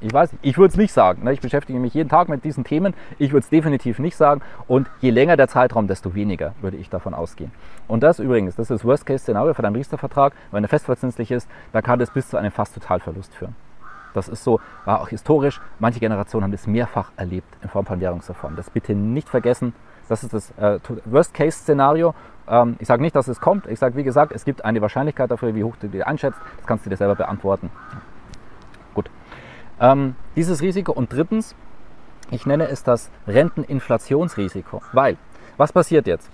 Ich 0.03 0.13
weiß 0.13 0.33
nicht, 0.33 0.45
ich 0.45 0.59
würde 0.59 0.73
es 0.73 0.77
nicht 0.77 0.93
sagen. 0.93 1.23
Ne? 1.23 1.33
Ich 1.33 1.41
beschäftige 1.41 1.79
mich 1.79 1.95
jeden 1.95 2.09
Tag 2.09 2.29
mit 2.29 2.45
diesen 2.45 2.65
Themen. 2.65 2.93
Ich 3.19 3.33
würde 3.33 3.45
es 3.45 3.51
definitiv 3.51 4.01
nicht 4.01 4.17
sagen. 4.17 4.43
Und 4.67 4.91
je 5.01 5.11
länger 5.11 5.37
der 5.37 5.47
Zeitraum, 5.47 5.87
desto 5.87 6.15
weniger 6.15 6.55
würde 6.61 6.77
ich 6.77 6.91
davon 6.91 7.15
ausgehen. 7.15 7.53
Und 7.87 8.03
das 8.03 8.19
übrigens, 8.19 8.57
das 8.57 8.71
ist 8.71 8.85
Worst-Case-Szenario 8.85 9.55
für 9.55 9.63
deinen 9.63 9.77
Riester-Vertrag. 9.77 10.35
Wenn 10.51 10.65
er 10.65 10.69
festverzinslich 10.69 11.31
ist, 11.31 11.49
dann 11.73 11.85
kann 11.85 12.01
das 12.01 12.11
bis 12.11 12.29
zu 12.29 12.37
einem 12.37 12.51
fast 12.51 12.75
Totalverlust 12.75 13.33
führen. 13.35 13.55
Das 14.13 14.29
ist 14.29 14.43
so, 14.43 14.61
war 14.85 15.01
auch 15.01 15.09
historisch. 15.09 15.61
Manche 15.79 16.01
Generationen 16.01 16.45
haben 16.45 16.53
das 16.53 16.67
mehrfach 16.67 17.13
erlebt 17.17 17.49
in 17.63 17.69
Form 17.69 17.87
von 17.87 18.01
Währungsreformen. 18.01 18.57
Das 18.57 18.71
bitte 18.71 18.95
nicht 18.95 19.29
vergessen. 19.29 19.73
Das 20.09 20.25
ist 20.25 20.35
das 20.35 20.51
äh, 20.59 20.81
Worst-Case-Szenario. 21.05 22.15
Ähm, 22.49 22.77
ich 22.81 22.89
sage 22.89 23.03
nicht, 23.03 23.15
dass 23.15 23.29
es 23.29 23.41
kommt. 23.41 23.67
Ich 23.69 23.79
sage, 23.79 23.97
wie 23.97 24.03
gesagt, 24.03 24.33
es 24.33 24.45
gibt 24.45 24.65
eine 24.65 24.81
Wahrscheinlichkeit 24.83 25.31
dafür, 25.31 25.55
wie 25.55 25.63
hoch 25.63 25.77
du 25.81 25.87
die 25.87 26.03
einschätzt. 26.03 26.39
Das 26.59 26.67
kannst 26.67 26.85
du 26.85 26.91
dir 26.91 26.97
selber 26.97 27.15
beantworten. 27.15 27.71
Ähm, 29.83 30.15
dieses 30.37 30.63
Risiko. 30.63 30.93
Und 30.93 31.13
drittens, 31.13 31.57
ich 32.31 32.47
nenne 32.47 32.69
es 32.69 32.85
das 32.85 33.11
Renteninflationsrisiko. 33.27 34.81
Weil, 34.93 35.17
was 35.57 35.73
passiert 35.73 36.07
jetzt? 36.07 36.31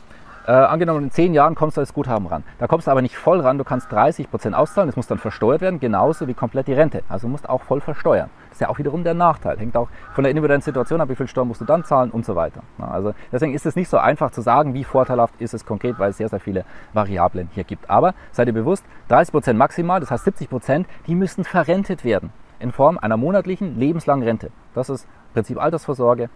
Äh, 0.47 0.53
angenommen, 0.53 1.05
in 1.05 1.11
zehn 1.11 1.33
Jahren 1.33 1.55
kommst 1.55 1.79
du 1.79 1.81
als 1.81 1.95
Guthaben 1.95 2.27
ran. 2.27 2.45
Da 2.59 2.67
kommst 2.67 2.87
du 2.87 2.91
aber 2.91 3.01
nicht 3.01 3.17
voll 3.17 3.41
ran, 3.41 3.57
du 3.57 3.65
kannst 3.65 3.91
30 3.91 4.31
Prozent 4.31 4.55
auszahlen, 4.55 4.89
das 4.89 4.97
muss 4.97 5.07
dann 5.07 5.19
versteuert 5.19 5.63
werden, 5.63 5.81
genauso 5.81 6.27
wie 6.29 6.35
komplett 6.35 6.69
die 6.69 6.75
Rente. 6.75 7.03
Also 7.09 7.27
du 7.27 7.33
musst 7.33 7.49
auch 7.49 7.63
voll 7.63 7.81
versteuern. 7.81 8.29
Das 8.49 8.57
ist 8.57 8.61
ja 8.61 8.69
auch 8.69 8.79
wiederum 8.79 9.03
der 9.03 9.15
Nachteil. 9.15 9.59
Hängt 9.59 9.77
auch 9.77 9.89
von 10.15 10.25
der 10.25 10.31
individuellen 10.31 10.63
Situation 10.63 11.01
ab, 11.01 11.09
wie 11.09 11.17
viel 11.17 11.27
Steuern 11.27 11.49
musst 11.49 11.63
du 11.63 11.65
dann 11.65 11.85
zahlen 11.85 12.11
und 12.11 12.27
so 12.27 12.37
weiter. 12.37 12.63
Also 12.79 13.15
deswegen 13.33 13.55
ist 13.55 13.65
es 13.65 13.77
nicht 13.77 13.89
so 13.89 13.99
einfach 13.99 14.31
zu 14.31 14.43
sagen, 14.43 14.75
wie 14.75 14.85
vorteilhaft 14.85 15.35
ist 15.39 15.55
es 15.55 15.65
konkret, 15.65 15.99
weil 15.99 16.11
es 16.11 16.19
sehr, 16.19 16.29
sehr 16.29 16.41
viele 16.41 16.65
Variablen 16.93 17.49
hier 17.55 17.65
gibt. 17.65 17.89
Aber 17.89 18.15
seid 18.33 18.47
ihr 18.47 18.55
bewusst, 18.55 18.85
30 19.09 19.33
Prozent 19.33 19.59
maximal, 19.59 20.01
das 20.01 20.11
heißt 20.11 20.27
70%, 20.27 20.49
Prozent, 20.49 20.87
die 21.07 21.15
müssen 21.15 21.45
verrentet 21.45 22.05
werden 22.05 22.31
in 22.61 22.73
Form 22.73 22.99
einer 22.99 23.17
monatlichen 23.17 23.79
lebenslangen 23.79 24.27
Rente. 24.27 24.51
Das 24.75 24.89
ist 24.89 25.07
Prinzip 25.33 25.61
Altersvorsorge. 25.61 26.31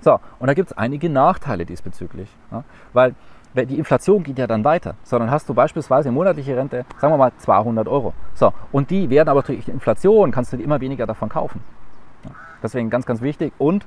So, 0.00 0.20
und 0.38 0.48
da 0.48 0.54
gibt 0.54 0.70
es 0.70 0.76
einige 0.76 1.08
Nachteile 1.08 1.64
diesbezüglich. 1.64 2.28
Weil 2.92 3.14
die 3.54 3.78
Inflation 3.78 4.22
geht 4.24 4.38
ja 4.38 4.46
dann 4.46 4.64
weiter. 4.64 4.96
So, 5.04 5.18
dann 5.18 5.30
hast 5.30 5.48
du 5.48 5.54
beispielsweise 5.54 6.10
monatliche 6.10 6.56
Rente, 6.56 6.84
sagen 6.98 7.12
wir 7.12 7.18
mal 7.18 7.32
200 7.38 7.86
Euro. 7.88 8.12
So, 8.34 8.52
und 8.72 8.90
die 8.90 9.08
werden 9.10 9.28
aber 9.28 9.42
durch 9.42 9.68
Inflation, 9.68 10.32
kannst 10.32 10.52
du 10.52 10.56
immer 10.56 10.80
weniger 10.80 11.06
davon 11.06 11.28
kaufen. 11.28 11.62
Deswegen 12.62 12.90
ganz, 12.90 13.06
ganz 13.06 13.20
wichtig. 13.20 13.52
Und 13.58 13.86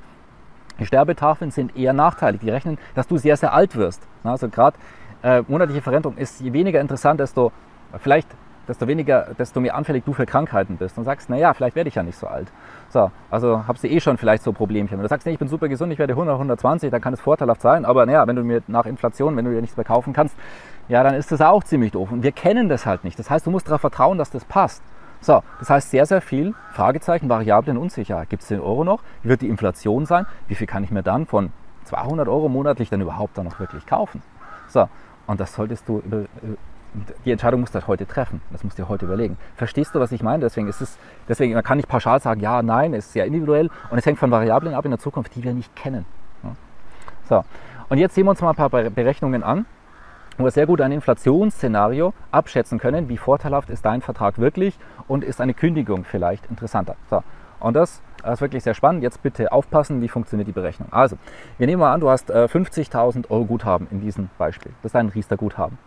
die 0.78 0.86
Sterbetafeln 0.86 1.50
sind 1.50 1.76
eher 1.76 1.92
nachteilig. 1.92 2.40
Die 2.40 2.50
rechnen, 2.50 2.78
dass 2.94 3.06
du 3.06 3.18
sehr, 3.18 3.36
sehr 3.36 3.52
alt 3.52 3.76
wirst. 3.76 4.06
Also 4.24 4.48
gerade 4.48 4.76
äh, 5.22 5.42
monatliche 5.48 5.82
Verrentung 5.82 6.16
ist 6.16 6.40
je 6.40 6.52
weniger 6.52 6.80
interessant, 6.80 7.20
desto 7.20 7.52
vielleicht 7.98 8.28
desto 8.68 8.86
weniger, 8.86 9.28
desto 9.38 9.60
mehr 9.60 9.74
anfällig 9.74 10.04
du 10.04 10.12
für 10.12 10.26
Krankheiten 10.26 10.76
bist 10.76 10.98
und 10.98 11.04
sagst, 11.04 11.30
naja, 11.30 11.54
vielleicht 11.54 11.74
werde 11.74 11.88
ich 11.88 11.94
ja 11.94 12.02
nicht 12.02 12.18
so 12.18 12.26
alt. 12.26 12.48
So, 12.90 13.10
also 13.30 13.64
hast 13.66 13.82
du 13.82 13.88
eh 13.88 14.00
schon 14.00 14.18
vielleicht 14.18 14.42
so 14.42 14.52
Problemchen. 14.52 14.98
Wenn 14.98 15.02
du 15.02 15.08
sagst, 15.08 15.26
nee, 15.26 15.32
ich 15.32 15.38
bin 15.38 15.48
super 15.48 15.68
gesund, 15.68 15.92
ich 15.92 15.98
werde 15.98 16.12
100, 16.12 16.34
120, 16.34 16.90
dann 16.90 17.00
kann 17.00 17.14
es 17.14 17.20
vorteilhaft 17.20 17.62
sein, 17.62 17.84
aber 17.84 18.06
naja, 18.06 18.26
wenn 18.26 18.36
du 18.36 18.44
mir 18.44 18.62
nach 18.66 18.86
Inflation, 18.86 19.36
wenn 19.36 19.44
du 19.44 19.50
dir 19.50 19.60
nichts 19.60 19.76
mehr 19.76 19.84
kaufen 19.84 20.12
kannst, 20.12 20.36
ja, 20.88 21.02
dann 21.02 21.14
ist 21.14 21.32
das 21.32 21.40
auch 21.40 21.64
ziemlich 21.64 21.92
doof. 21.92 22.12
Und 22.12 22.22
wir 22.22 22.32
kennen 22.32 22.68
das 22.68 22.86
halt 22.86 23.04
nicht. 23.04 23.18
Das 23.18 23.30
heißt, 23.30 23.46
du 23.46 23.50
musst 23.50 23.66
darauf 23.66 23.80
vertrauen, 23.80 24.18
dass 24.18 24.30
das 24.30 24.44
passt. 24.44 24.82
So, 25.20 25.42
das 25.58 25.68
heißt 25.68 25.90
sehr, 25.90 26.06
sehr 26.06 26.20
viel 26.20 26.54
Fragezeichen, 26.72 27.28
Variablen, 27.28 27.76
Unsicherheit. 27.76 28.30
Gibt 28.30 28.42
es 28.42 28.48
den 28.48 28.60
Euro 28.60 28.84
noch? 28.84 29.02
Wie 29.22 29.28
wird 29.28 29.42
die 29.42 29.48
Inflation 29.48 30.06
sein? 30.06 30.26
Wie 30.46 30.54
viel 30.54 30.66
kann 30.66 30.84
ich 30.84 30.90
mir 30.90 31.02
dann 31.02 31.26
von 31.26 31.52
200 31.84 32.28
Euro 32.28 32.48
monatlich 32.48 32.88
dann 32.88 33.00
überhaupt 33.00 33.36
dann 33.36 33.46
noch 33.46 33.58
wirklich 33.58 33.84
kaufen? 33.86 34.22
So, 34.68 34.88
und 35.26 35.40
das 35.40 35.54
solltest 35.54 35.88
du 35.88 36.02
die 37.24 37.32
Entscheidung 37.32 37.60
musst 37.60 37.74
du 37.74 37.78
halt 37.78 37.86
heute 37.86 38.06
treffen. 38.06 38.40
Das 38.50 38.64
musst 38.64 38.78
du 38.78 38.82
dir 38.82 38.88
heute 38.88 39.06
überlegen. 39.06 39.36
Verstehst 39.56 39.94
du, 39.94 40.00
was 40.00 40.12
ich 40.12 40.22
meine? 40.22 40.44
Deswegen 40.44 40.68
ist 40.68 40.80
es, 40.80 40.98
deswegen, 41.28 41.54
man 41.54 41.62
kann 41.62 41.76
nicht 41.76 41.88
pauschal 41.88 42.20
sagen, 42.20 42.40
ja, 42.40 42.62
nein, 42.62 42.94
es 42.94 43.06
ist 43.06 43.12
sehr 43.12 43.26
individuell 43.26 43.70
und 43.90 43.98
es 43.98 44.06
hängt 44.06 44.18
von 44.18 44.30
Variablen 44.30 44.74
ab 44.74 44.84
in 44.84 44.90
der 44.90 45.00
Zukunft, 45.00 45.34
die 45.34 45.44
wir 45.44 45.52
nicht 45.52 45.74
kennen. 45.76 46.06
So. 47.28 47.44
Und 47.88 47.98
jetzt 47.98 48.14
sehen 48.14 48.24
wir 48.24 48.30
uns 48.30 48.40
mal 48.40 48.50
ein 48.50 48.56
paar 48.56 48.70
Berechnungen 48.70 49.42
an, 49.42 49.66
wo 50.38 50.44
wir 50.44 50.50
sehr 50.50 50.66
gut 50.66 50.80
ein 50.80 50.92
Inflationsszenario 50.92 52.14
abschätzen 52.30 52.78
können, 52.78 53.08
wie 53.08 53.16
vorteilhaft 53.16 53.70
ist 53.70 53.84
dein 53.84 54.00
Vertrag 54.00 54.38
wirklich 54.38 54.78
und 55.08 55.24
ist 55.24 55.40
eine 55.40 55.54
Kündigung 55.54 56.04
vielleicht 56.04 56.46
interessanter. 56.46 56.96
So. 57.10 57.22
Und 57.60 57.74
das 57.74 58.02
ist 58.24 58.40
wirklich 58.40 58.62
sehr 58.62 58.74
spannend. 58.74 59.02
Jetzt 59.02 59.22
bitte 59.22 59.52
aufpassen, 59.52 60.00
wie 60.00 60.08
funktioniert 60.08 60.48
die 60.48 60.52
Berechnung. 60.52 60.88
Also, 60.92 61.16
wir 61.58 61.66
nehmen 61.66 61.80
mal 61.80 61.92
an, 61.92 62.00
du 62.00 62.08
hast 62.08 62.30
50.000 62.30 63.24
äh, 63.24 63.30
Euro 63.30 63.44
Guthaben 63.44 63.88
in 63.90 64.00
diesem 64.00 64.30
Beispiel. 64.38 64.72
Das 64.82 64.92
ist 64.92 64.96
ein 64.96 65.08
Riester-Guthaben. 65.08 65.78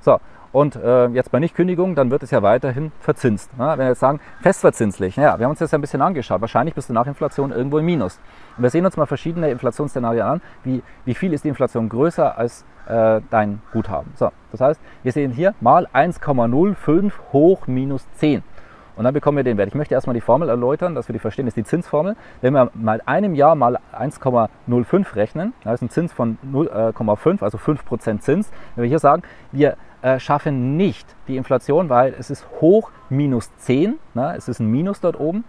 So, 0.00 0.18
und 0.52 0.76
äh, 0.76 1.06
jetzt 1.08 1.30
bei 1.30 1.38
Nichtkündigung, 1.38 1.94
dann 1.94 2.10
wird 2.10 2.22
es 2.22 2.30
ja 2.30 2.42
weiterhin 2.42 2.92
verzinst. 3.00 3.50
Ja, 3.58 3.72
wenn 3.72 3.86
wir 3.86 3.88
jetzt 3.88 4.00
sagen, 4.00 4.20
festverzinslich, 4.42 5.16
ja, 5.16 5.38
wir 5.38 5.44
haben 5.44 5.50
uns 5.50 5.60
das 5.60 5.70
ja 5.70 5.78
ein 5.78 5.80
bisschen 5.80 6.02
angeschaut. 6.02 6.40
Wahrscheinlich 6.40 6.74
bist 6.74 6.90
du 6.90 6.92
nach 6.92 7.06
Inflation 7.06 7.52
irgendwo 7.52 7.78
im 7.78 7.86
Minus. 7.86 8.20
Und 8.56 8.62
wir 8.62 8.70
sehen 8.70 8.84
uns 8.84 8.96
mal 8.96 9.06
verschiedene 9.06 9.50
Inflationsszenarien 9.50 10.26
an. 10.26 10.42
Wie, 10.62 10.82
wie 11.04 11.14
viel 11.14 11.32
ist 11.32 11.44
die 11.44 11.48
Inflation 11.48 11.88
größer 11.88 12.36
als 12.36 12.64
äh, 12.86 13.22
dein 13.30 13.62
Guthaben? 13.72 14.12
So, 14.16 14.30
das 14.50 14.60
heißt, 14.60 14.80
wir 15.02 15.12
sehen 15.12 15.32
hier 15.32 15.54
mal 15.60 15.86
1,05 15.94 17.12
hoch 17.32 17.66
minus 17.66 18.06
10. 18.16 18.42
Und 18.94 19.04
dann 19.04 19.14
bekommen 19.14 19.38
wir 19.38 19.44
den 19.44 19.56
Wert. 19.56 19.68
Ich 19.68 19.74
möchte 19.74 19.94
erstmal 19.94 20.12
die 20.12 20.20
Formel 20.20 20.50
erläutern, 20.50 20.94
dass 20.94 21.08
wir 21.08 21.14
die 21.14 21.18
verstehen. 21.18 21.46
Das 21.46 21.52
ist 21.52 21.56
die 21.56 21.64
Zinsformel. 21.64 22.14
Wenn 22.42 22.52
wir 22.52 22.70
mal 22.74 23.00
einem 23.06 23.34
Jahr 23.34 23.54
mal 23.54 23.78
1,05 23.98 25.16
rechnen, 25.16 25.54
das 25.64 25.76
ist 25.76 25.82
ein 25.82 25.88
Zins 25.88 26.12
von 26.12 26.36
0,5, 26.52 27.40
äh, 27.40 27.44
also 27.44 27.56
5% 27.56 28.20
Zins. 28.20 28.50
Wenn 28.74 28.82
wir 28.82 28.88
hier 28.90 28.98
sagen, 28.98 29.22
wir 29.50 29.76
äh, 30.02 30.18
schaffen 30.18 30.76
nicht 30.76 31.06
die 31.28 31.36
Inflation, 31.36 31.88
weil 31.88 32.14
es 32.18 32.30
ist 32.30 32.46
hoch 32.60 32.90
minus 33.08 33.54
10, 33.56 33.98
ne? 34.14 34.34
es 34.36 34.48
ist 34.48 34.60
ein 34.60 34.66
Minus 34.66 35.00
dort 35.00 35.18
oben. 35.18 35.44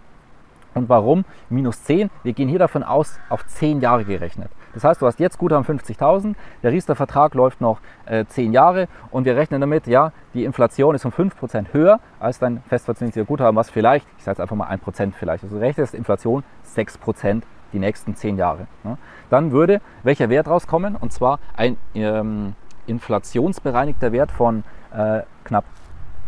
Und 0.74 0.88
warum 0.88 1.24
minus 1.50 1.84
10? 1.84 2.10
Wir 2.24 2.32
gehen 2.32 2.48
hier 2.48 2.58
davon 2.58 2.82
aus, 2.82 3.18
auf 3.28 3.46
10 3.46 3.80
Jahre 3.80 4.04
gerechnet. 4.04 4.50
Das 4.74 4.82
heißt, 4.82 5.00
du 5.00 5.06
hast 5.06 5.20
jetzt 5.20 5.38
Guthaben 5.38 5.64
50.000, 5.64 6.34
der 6.64 6.72
Riester-Vertrag 6.72 7.34
läuft 7.34 7.60
noch 7.60 7.78
äh, 8.06 8.24
10 8.24 8.52
Jahre 8.52 8.88
und 9.12 9.24
wir 9.24 9.36
rechnen 9.36 9.60
damit, 9.60 9.86
ja, 9.86 10.10
die 10.34 10.44
Inflation 10.44 10.96
ist 10.96 11.04
um 11.04 11.12
5% 11.12 11.72
höher 11.72 12.00
als 12.18 12.40
dein 12.40 12.60
festverzinslicher 12.68 13.24
Guthaben, 13.24 13.56
was 13.56 13.70
vielleicht, 13.70 14.06
ich 14.18 14.24
sage 14.24 14.32
jetzt 14.34 14.40
einfach 14.40 14.56
mal 14.56 14.68
1% 14.68 15.12
vielleicht, 15.12 15.44
also 15.44 15.58
rechnest 15.58 15.94
Inflation 15.94 16.42
6% 16.74 17.42
die 17.72 17.78
nächsten 17.78 18.16
10 18.16 18.36
Jahre. 18.36 18.66
Ne? 18.82 18.98
Dann 19.30 19.52
würde 19.52 19.80
welcher 20.02 20.28
Wert 20.28 20.48
rauskommen? 20.48 20.96
Und 20.96 21.12
zwar 21.12 21.38
ein 21.56 21.76
ähm, 21.94 22.54
inflationsbereinigter 22.86 24.12
Wert 24.12 24.30
von 24.30 24.64
äh, 24.92 25.22
knapp 25.44 25.64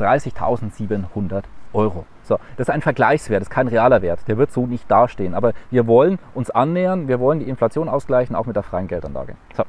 30.700 0.00 1.44
Euro. 1.72 2.06
So, 2.22 2.38
das 2.56 2.68
ist 2.68 2.74
ein 2.74 2.82
Vergleichswert, 2.82 3.40
das 3.40 3.48
ist 3.48 3.54
kein 3.54 3.68
realer 3.68 4.02
Wert, 4.02 4.20
der 4.28 4.36
wird 4.38 4.50
so 4.52 4.66
nicht 4.66 4.90
dastehen. 4.90 5.34
Aber 5.34 5.52
wir 5.70 5.86
wollen 5.86 6.18
uns 6.34 6.50
annähern, 6.50 7.08
wir 7.08 7.20
wollen 7.20 7.38
die 7.38 7.48
Inflation 7.48 7.88
ausgleichen, 7.88 8.34
auch 8.34 8.46
mit 8.46 8.56
der 8.56 8.62
freien 8.62 8.88
Geldanlage. 8.88 9.36
So. 9.56 9.64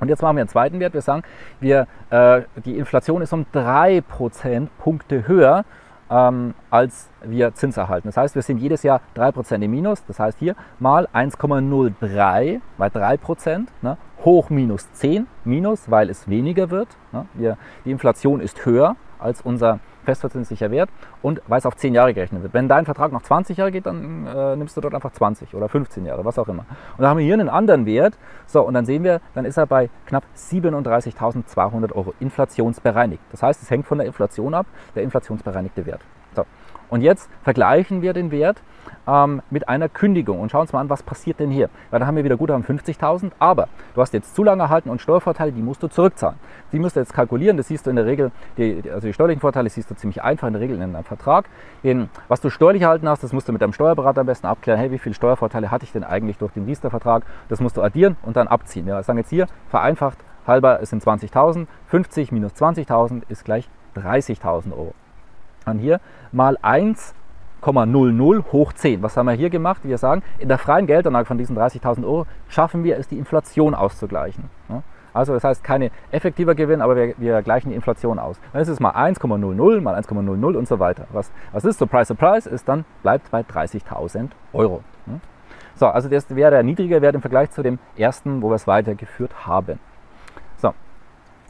Und 0.00 0.08
jetzt 0.08 0.22
machen 0.22 0.36
wir 0.36 0.42
einen 0.42 0.48
zweiten 0.48 0.80
Wert. 0.80 0.94
Wir 0.94 1.02
sagen, 1.02 1.22
wir, 1.60 1.86
äh, 2.10 2.42
die 2.64 2.78
Inflation 2.78 3.20
ist 3.20 3.32
um 3.32 3.46
3 3.52 4.00
Prozentpunkte 4.02 5.26
höher 5.26 5.64
ähm, 6.10 6.54
als 6.70 7.08
wir 7.22 7.54
Zins 7.54 7.76
erhalten. 7.76 8.08
Das 8.08 8.16
heißt, 8.16 8.34
wir 8.34 8.42
sind 8.42 8.58
jedes 8.58 8.82
Jahr 8.82 9.00
3% 9.16 9.62
im 9.62 9.70
Minus. 9.70 10.04
Das 10.06 10.18
heißt 10.18 10.38
hier 10.38 10.54
mal 10.78 11.08
1,03 11.12 12.60
bei 12.76 12.86
3%, 12.86 13.66
ne, 13.82 13.96
hoch 14.28 14.50
minus 14.50 14.92
10, 14.92 15.26
minus, 15.44 15.90
weil 15.90 16.10
es 16.10 16.28
weniger 16.28 16.70
wird. 16.70 16.88
Ne. 17.12 17.56
Die 17.86 17.90
Inflation 17.90 18.40
ist 18.40 18.66
höher 18.66 18.96
als 19.18 19.40
unser 19.40 19.80
festverzinslicher 20.08 20.70
Wert 20.70 20.88
und 21.20 21.42
weil 21.48 21.58
es 21.58 21.66
auf 21.66 21.76
10 21.76 21.92
Jahre 21.92 22.14
gerechnet 22.14 22.42
wird. 22.42 22.54
Wenn 22.54 22.66
dein 22.66 22.86
Vertrag 22.86 23.12
noch 23.12 23.22
20 23.22 23.58
Jahre 23.58 23.70
geht, 23.70 23.84
dann 23.84 24.26
äh, 24.26 24.56
nimmst 24.56 24.74
du 24.74 24.80
dort 24.80 24.94
einfach 24.94 25.12
20 25.12 25.54
oder 25.54 25.68
15 25.68 26.06
Jahre, 26.06 26.24
was 26.24 26.38
auch 26.38 26.48
immer. 26.48 26.64
Und 26.96 27.00
dann 27.02 27.08
haben 27.08 27.18
wir 27.18 27.24
hier 27.26 27.34
einen 27.34 27.50
anderen 27.50 27.84
Wert. 27.84 28.16
So, 28.46 28.62
und 28.62 28.72
dann 28.72 28.86
sehen 28.86 29.04
wir, 29.04 29.20
dann 29.34 29.44
ist 29.44 29.58
er 29.58 29.66
bei 29.66 29.90
knapp 30.06 30.24
37.200 30.34 31.92
Euro 31.92 32.14
inflationsbereinigt. 32.20 33.22
Das 33.32 33.42
heißt, 33.42 33.62
es 33.62 33.70
hängt 33.70 33.86
von 33.86 33.98
der 33.98 34.06
Inflation 34.06 34.54
ab, 34.54 34.66
der 34.94 35.02
inflationsbereinigte 35.02 35.84
Wert. 35.84 36.00
So. 36.34 36.44
Und 36.90 37.02
jetzt 37.02 37.28
vergleichen 37.42 38.00
wir 38.00 38.12
den 38.12 38.30
Wert 38.30 38.62
ähm, 39.06 39.42
mit 39.50 39.68
einer 39.68 39.88
Kündigung 39.88 40.40
und 40.40 40.50
schauen 40.50 40.62
uns 40.62 40.72
mal 40.72 40.80
an, 40.80 40.90
was 40.90 41.02
passiert 41.02 41.40
denn 41.40 41.50
hier. 41.50 41.68
Weil 41.90 42.00
dann 42.00 42.06
haben 42.06 42.16
wir 42.16 42.24
wieder 42.24 42.36
Guthaben 42.36 42.64
50.000, 42.64 43.32
aber 43.38 43.68
du 43.94 44.00
hast 44.00 44.14
jetzt 44.14 44.34
zu 44.34 44.42
lange 44.42 44.62
erhalten 44.62 44.88
und 44.88 45.00
Steuervorteile, 45.00 45.52
die 45.52 45.62
musst 45.62 45.82
du 45.82 45.88
zurückzahlen. 45.88 46.38
Die 46.72 46.78
musst 46.78 46.96
du 46.96 47.00
jetzt 47.00 47.12
kalkulieren, 47.12 47.56
das 47.56 47.68
siehst 47.68 47.86
du 47.86 47.90
in 47.90 47.96
der 47.96 48.06
Regel, 48.06 48.30
die, 48.56 48.82
also 48.90 49.06
die 49.06 49.12
steuerlichen 49.12 49.40
Vorteile 49.40 49.68
siehst 49.68 49.90
du 49.90 49.96
ziemlich 49.98 50.22
einfach 50.22 50.46
in 50.46 50.54
der 50.54 50.62
Regel 50.62 50.76
in 50.76 50.82
einem 50.82 51.04
Vertrag. 51.04 51.46
Den, 51.82 52.08
was 52.28 52.40
du 52.40 52.50
steuerlich 52.50 52.82
erhalten 52.82 53.08
hast, 53.08 53.22
das 53.22 53.32
musst 53.32 53.48
du 53.48 53.52
mit 53.52 53.62
deinem 53.62 53.72
Steuerberater 53.72 54.22
am 54.22 54.26
besten 54.26 54.46
abklären, 54.46 54.78
hey, 54.78 54.90
wie 54.90 54.98
viele 54.98 55.14
Steuervorteile 55.14 55.70
hatte 55.70 55.84
ich 55.84 55.92
denn 55.92 56.04
eigentlich 56.04 56.38
durch 56.38 56.52
den 56.52 56.64
Riester-Vertrag? 56.64 57.24
Das 57.48 57.60
musst 57.60 57.76
du 57.76 57.82
addieren 57.82 58.16
und 58.22 58.36
dann 58.36 58.48
abziehen. 58.48 58.86
Wir 58.86 59.02
sagen 59.02 59.18
jetzt 59.18 59.30
hier, 59.30 59.46
vereinfacht, 59.68 60.18
halber, 60.46 60.80
es 60.80 60.90
sind 60.90 61.02
20.000, 61.02 61.66
50 61.88 62.32
minus 62.32 62.52
20.000 62.52 63.22
ist 63.28 63.44
gleich 63.44 63.68
30.000 63.96 64.72
Euro. 64.72 64.94
Und 65.66 65.78
hier 65.78 66.00
mal 66.32 66.56
1 66.62 67.14
0,00 67.62 68.52
hoch 68.52 68.72
10. 68.72 69.02
Was 69.02 69.16
haben 69.16 69.26
wir 69.26 69.32
hier 69.32 69.50
gemacht? 69.50 69.80
Wir 69.84 69.98
sagen, 69.98 70.22
in 70.38 70.48
der 70.48 70.58
freien 70.58 70.86
Geldanlage 70.86 71.26
von 71.26 71.38
diesen 71.38 71.58
30.000 71.58 72.04
Euro 72.04 72.26
schaffen 72.48 72.84
wir 72.84 72.96
es, 72.96 73.08
die 73.08 73.18
Inflation 73.18 73.74
auszugleichen. 73.74 74.44
Also 75.12 75.34
das 75.34 75.44
heißt, 75.44 75.64
keine 75.64 75.90
effektiver 76.10 76.54
Gewinn, 76.54 76.80
aber 76.80 76.96
wir, 76.96 77.14
wir 77.18 77.42
gleichen 77.42 77.70
die 77.70 77.74
Inflation 77.74 78.18
aus. 78.18 78.40
Dann 78.52 78.62
ist 78.62 78.68
es 78.68 78.80
mal 78.80 78.92
1,00 78.92 79.80
mal 79.80 79.94
1,00 79.94 80.56
und 80.56 80.68
so 80.68 80.78
weiter. 80.78 81.06
Was, 81.12 81.30
was 81.52 81.64
ist 81.64 81.78
to 81.78 81.86
Price? 81.86 82.10
Ist 82.46 82.68
dann, 82.68 82.84
bleibt 83.02 83.30
bei 83.30 83.40
30.000 83.40 84.28
Euro. 84.52 84.82
So, 85.74 85.86
also 85.86 86.08
das 86.08 86.34
wäre 86.34 86.50
der 86.50 86.62
niedrige 86.64 87.00
Wert 87.02 87.14
im 87.14 87.20
Vergleich 87.20 87.50
zu 87.52 87.62
dem 87.62 87.78
ersten, 87.96 88.42
wo 88.42 88.50
wir 88.50 88.56
es 88.56 88.66
weitergeführt 88.66 89.46
haben. 89.46 89.78
So, 90.56 90.74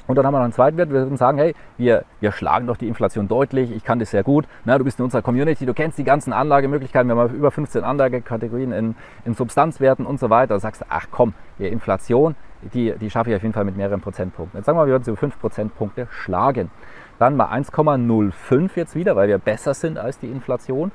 Und 0.06 0.16
dann 0.16 0.26
haben 0.26 0.34
wir 0.34 0.38
noch 0.38 0.44
einen 0.44 0.52
zweiten 0.52 0.76
Wert. 0.76 0.90
Wir 0.90 1.00
würden 1.00 1.16
sagen, 1.16 1.38
hey, 1.38 1.54
wir, 1.78 2.04
wir 2.20 2.32
schlagen 2.32 2.66
doch 2.66 2.76
die 2.76 2.88
Inflation 2.88 3.26
deutlich. 3.26 3.70
Ich 3.70 3.84
kann 3.84 3.98
das 3.98 4.10
sehr 4.10 4.22
gut. 4.22 4.46
Na, 4.66 4.76
du 4.76 4.84
bist 4.84 4.98
in 4.98 5.04
unserer 5.04 5.22
Community, 5.22 5.64
du 5.64 5.72
kennst 5.72 5.96
die 5.96 6.04
ganzen 6.04 6.34
Anlagemöglichkeiten. 6.34 7.08
Wir 7.08 7.16
haben 7.16 7.34
über 7.34 7.50
15 7.50 7.84
Anlagekategorien 7.84 8.72
in, 8.72 8.96
in 9.24 9.34
Substanzwerten 9.34 10.04
und 10.04 10.20
so 10.20 10.28
weiter. 10.28 10.54
Da 10.54 10.60
sagst 10.60 10.82
du, 10.82 10.86
ach 10.90 11.06
komm, 11.10 11.32
die 11.58 11.66
Inflation, 11.66 12.36
die, 12.62 12.92
die 12.92 13.10
schaffe 13.10 13.30
ich 13.30 13.36
auf 13.36 13.42
jeden 13.42 13.54
Fall 13.54 13.64
mit 13.64 13.76
mehreren 13.76 14.00
Prozentpunkten. 14.00 14.58
Jetzt 14.58 14.66
sagen 14.66 14.78
wir, 14.78 14.86
wir 14.86 14.92
würden 14.92 15.04
sie 15.04 15.10
über 15.10 15.20
5 15.20 15.38
Prozentpunkte 15.38 16.08
schlagen. 16.10 16.70
Dann 17.18 17.36
mal 17.36 17.46
1,05 17.48 18.70
jetzt 18.76 18.94
wieder, 18.94 19.16
weil 19.16 19.28
wir 19.28 19.38
besser 19.38 19.74
sind 19.74 19.98
als 19.98 20.18
die 20.18 20.28
Inflation. 20.28 20.92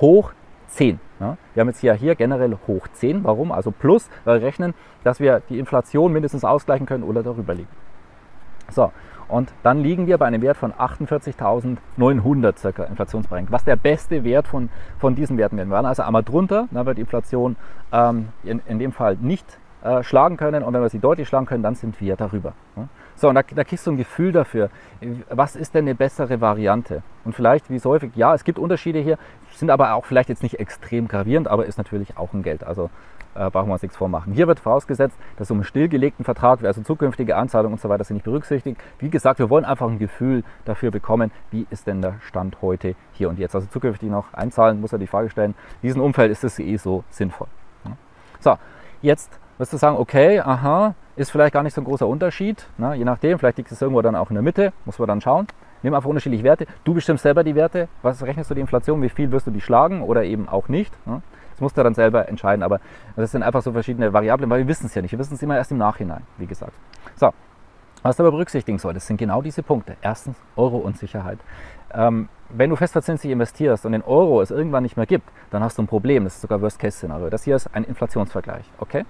Hoch 0.00 0.32
10. 0.68 0.98
Ja? 1.20 1.36
Wir 1.54 1.60
haben 1.60 1.68
jetzt 1.68 1.80
hier, 1.80 1.94
hier 1.94 2.14
generell 2.14 2.56
hoch 2.66 2.88
10. 2.92 3.24
Warum? 3.24 3.52
Also 3.52 3.70
plus, 3.70 4.08
weil 4.24 4.40
wir 4.40 4.46
rechnen, 4.46 4.74
dass 5.02 5.20
wir 5.20 5.40
die 5.48 5.58
Inflation 5.58 6.12
mindestens 6.12 6.44
ausgleichen 6.44 6.86
können 6.86 7.04
oder 7.04 7.22
darüber 7.22 7.54
liegen. 7.54 7.68
So, 8.70 8.90
und 9.28 9.52
dann 9.62 9.80
liegen 9.80 10.06
wir 10.06 10.18
bei 10.18 10.26
einem 10.26 10.42
Wert 10.42 10.56
von 10.56 10.72
48.900 10.72 12.56
circa 12.58 12.84
inflationsbereinigt. 12.84 13.52
Was 13.52 13.64
der 13.64 13.76
beste 13.76 14.24
Wert 14.24 14.48
von, 14.48 14.68
von 14.98 15.14
diesen 15.14 15.36
Werten 15.38 15.56
werden. 15.56 15.70
Wir 15.70 15.76
waren 15.76 15.86
also 15.86 16.02
einmal 16.02 16.22
drunter, 16.22 16.68
dann 16.70 16.86
wird 16.86 16.98
die 16.98 17.02
Inflation 17.02 17.56
ähm, 17.92 18.28
in, 18.42 18.60
in 18.66 18.78
dem 18.78 18.92
Fall 18.92 19.16
nicht 19.20 19.58
äh, 19.84 20.02
schlagen 20.02 20.36
können 20.36 20.62
und 20.62 20.72
wenn 20.72 20.80
wir 20.80 20.88
sie 20.88 20.98
deutlich 20.98 21.28
schlagen 21.28 21.46
können, 21.46 21.62
dann 21.62 21.74
sind 21.74 22.00
wir 22.00 22.16
darüber. 22.16 22.54
Ne? 22.74 22.88
So, 23.16 23.28
und 23.28 23.34
da, 23.34 23.42
da 23.42 23.64
kriegst 23.64 23.86
du 23.86 23.92
ein 23.92 23.96
Gefühl 23.96 24.32
dafür, 24.32 24.70
was 25.28 25.56
ist 25.56 25.74
denn 25.74 25.84
eine 25.84 25.94
bessere 25.94 26.40
Variante? 26.40 27.02
Und 27.24 27.34
vielleicht, 27.34 27.70
wie 27.70 27.78
so 27.78 27.90
häufig, 27.90 28.12
ja, 28.16 28.34
es 28.34 28.44
gibt 28.44 28.58
Unterschiede 28.58 28.98
hier, 28.98 29.18
sind 29.54 29.70
aber 29.70 29.94
auch 29.94 30.04
vielleicht 30.04 30.30
jetzt 30.30 30.42
nicht 30.42 30.58
extrem 30.58 31.06
gravierend, 31.06 31.48
aber 31.48 31.66
ist 31.66 31.78
natürlich 31.78 32.16
auch 32.16 32.32
ein 32.32 32.42
Geld. 32.42 32.64
Also 32.64 32.90
äh, 33.34 33.50
brauchen 33.50 33.68
wir 33.68 33.74
uns 33.74 33.82
nichts 33.82 33.96
vormachen. 33.96 34.32
Hier 34.32 34.46
wird 34.46 34.58
vorausgesetzt, 34.58 35.18
dass 35.36 35.50
um 35.50 35.58
einen 35.58 35.64
stillgelegten 35.64 36.24
Vertrag, 36.24 36.64
also 36.64 36.82
zukünftige 36.82 37.36
Anzahlungen 37.36 37.74
und 37.74 37.80
so 37.80 37.88
weiter, 37.88 38.04
sind 38.04 38.16
nicht 38.16 38.24
berücksichtigt. 38.24 38.80
Wie 38.98 39.10
gesagt, 39.10 39.38
wir 39.38 39.50
wollen 39.50 39.64
einfach 39.64 39.88
ein 39.88 39.98
Gefühl 39.98 40.44
dafür 40.64 40.90
bekommen, 40.90 41.30
wie 41.50 41.66
ist 41.70 41.86
denn 41.86 42.00
der 42.00 42.14
Stand 42.20 42.62
heute, 42.62 42.94
hier 43.12 43.28
und 43.28 43.38
jetzt. 43.38 43.54
Also 43.54 43.66
zukünftig 43.66 44.08
noch 44.08 44.32
einzahlen, 44.32 44.80
muss 44.80 44.92
er 44.92 44.98
die 44.98 45.06
Frage 45.06 45.30
stellen. 45.30 45.54
In 45.82 45.88
diesem 45.88 46.00
Umfeld 46.02 46.32
ist 46.32 46.42
es 46.42 46.58
eh 46.58 46.76
so 46.76 47.04
sinnvoll. 47.10 47.48
So, 48.40 48.58
jetzt 49.02 49.40
wirst 49.58 49.72
du 49.72 49.76
sagen, 49.76 49.96
okay, 49.96 50.40
aha, 50.40 50.94
ist 51.16 51.30
vielleicht 51.30 51.52
gar 51.52 51.62
nicht 51.62 51.74
so 51.74 51.80
ein 51.80 51.84
großer 51.84 52.06
Unterschied. 52.06 52.66
Ne? 52.76 52.94
Je 52.94 53.04
nachdem, 53.04 53.38
vielleicht 53.38 53.58
liegt 53.58 53.70
es 53.70 53.80
irgendwo 53.80 54.02
dann 54.02 54.16
auch 54.16 54.30
in 54.30 54.34
der 54.34 54.42
Mitte, 54.42 54.72
muss 54.84 54.98
man 54.98 55.08
dann 55.08 55.20
schauen. 55.20 55.46
Nimm 55.82 55.94
einfach 55.94 56.08
unterschiedliche 56.08 56.44
Werte. 56.44 56.66
Du 56.84 56.94
bestimmst 56.94 57.22
selber 57.22 57.44
die 57.44 57.54
Werte. 57.54 57.88
Was 58.02 58.22
rechnest 58.22 58.50
du 58.50 58.54
die 58.54 58.62
Inflation? 58.62 59.02
Wie 59.02 59.10
viel 59.10 59.30
wirst 59.30 59.46
du 59.46 59.50
die 59.50 59.60
schlagen 59.60 60.02
oder 60.02 60.24
eben 60.24 60.48
auch 60.48 60.68
nicht? 60.68 60.94
Ne? 61.06 61.22
Das 61.52 61.60
musst 61.60 61.76
du 61.76 61.82
dann 61.82 61.94
selber 61.94 62.28
entscheiden. 62.28 62.62
Aber 62.62 62.80
das 63.16 63.30
sind 63.30 63.42
einfach 63.42 63.62
so 63.62 63.72
verschiedene 63.72 64.12
Variablen, 64.12 64.48
weil 64.50 64.60
wir 64.60 64.68
wissen 64.68 64.86
es 64.86 64.94
ja 64.94 65.02
nicht. 65.02 65.12
Wir 65.12 65.18
wissen 65.18 65.34
es 65.34 65.42
immer 65.42 65.56
erst 65.56 65.70
im 65.70 65.78
Nachhinein, 65.78 66.22
wie 66.38 66.46
gesagt. 66.46 66.72
So, 67.16 67.32
was 68.02 68.16
du 68.16 68.22
aber 68.22 68.32
berücksichtigen 68.32 68.78
solltest, 68.78 69.06
sind 69.06 69.18
genau 69.18 69.40
diese 69.40 69.62
Punkte. 69.62 69.96
Erstens 70.02 70.36
Euro-Unsicherheit. 70.56 71.38
Ähm, 71.92 72.28
wenn 72.48 72.70
du 72.70 72.76
festverzinslich 72.76 73.32
investierst 73.32 73.86
und 73.86 73.92
den 73.92 74.02
Euro 74.02 74.40
es 74.40 74.50
irgendwann 74.50 74.82
nicht 74.82 74.96
mehr 74.96 75.06
gibt, 75.06 75.28
dann 75.50 75.62
hast 75.62 75.78
du 75.78 75.82
ein 75.82 75.86
Problem. 75.86 76.24
Das 76.24 76.34
ist 76.34 76.40
sogar 76.40 76.60
Worst-Case-Szenario. 76.60 77.30
Das 77.30 77.44
hier 77.44 77.56
ist 77.56 77.74
ein 77.74 77.84
Inflationsvergleich. 77.84 78.64
Okay? 78.78 79.04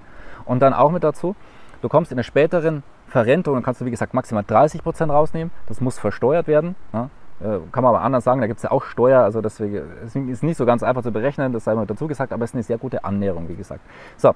Und 0.45 0.61
dann 0.61 0.73
auch 0.75 0.91
mit 0.91 1.05
dazu, 1.05 1.35
du 1.83 1.89
kommst 1.89 2.13
in 2.13 2.17
der 2.17 2.25
späteren 2.25 2.83
Verrentung, 3.07 3.55
dann 3.55 3.63
kannst 3.63 3.81
du 3.81 3.85
wie 3.85 3.91
gesagt 3.91 4.15
maximal 4.15 4.45
30 4.47 4.83
Prozent 4.83 5.13
rausnehmen. 5.13 5.53
Das 5.67 5.81
muss 5.81 5.99
versteuert 5.99 6.47
werden. 6.47 6.75
Ja? 6.93 7.11
Äh, 7.41 7.59
kann 7.73 7.83
man 7.83 7.95
aber 7.95 8.03
anders 8.03 8.25
sagen, 8.25 8.41
da 8.41 8.47
gibt 8.47 8.59
es 8.59 8.63
ja 8.63 8.71
auch 8.71 8.85
Steuer, 8.85 9.23
also 9.23 9.41
deswegen 9.41 10.29
ist 10.29 10.43
nicht 10.45 10.57
so 10.57 10.65
ganz 10.65 10.85
einfach 10.85 11.03
zu 11.03 11.11
berechnen, 11.11 11.53
das 11.53 11.65
sei 11.65 11.75
mal 11.75 11.85
dazu 11.85 12.07
gesagt, 12.07 12.33
aber 12.33 12.45
es 12.45 12.51
ist 12.51 12.55
eine 12.55 12.63
sehr 12.63 12.79
gute 12.79 13.05
Annäherung, 13.05 13.49
wie 13.49 13.57
gesagt. 13.57 13.81
So, 14.17 14.31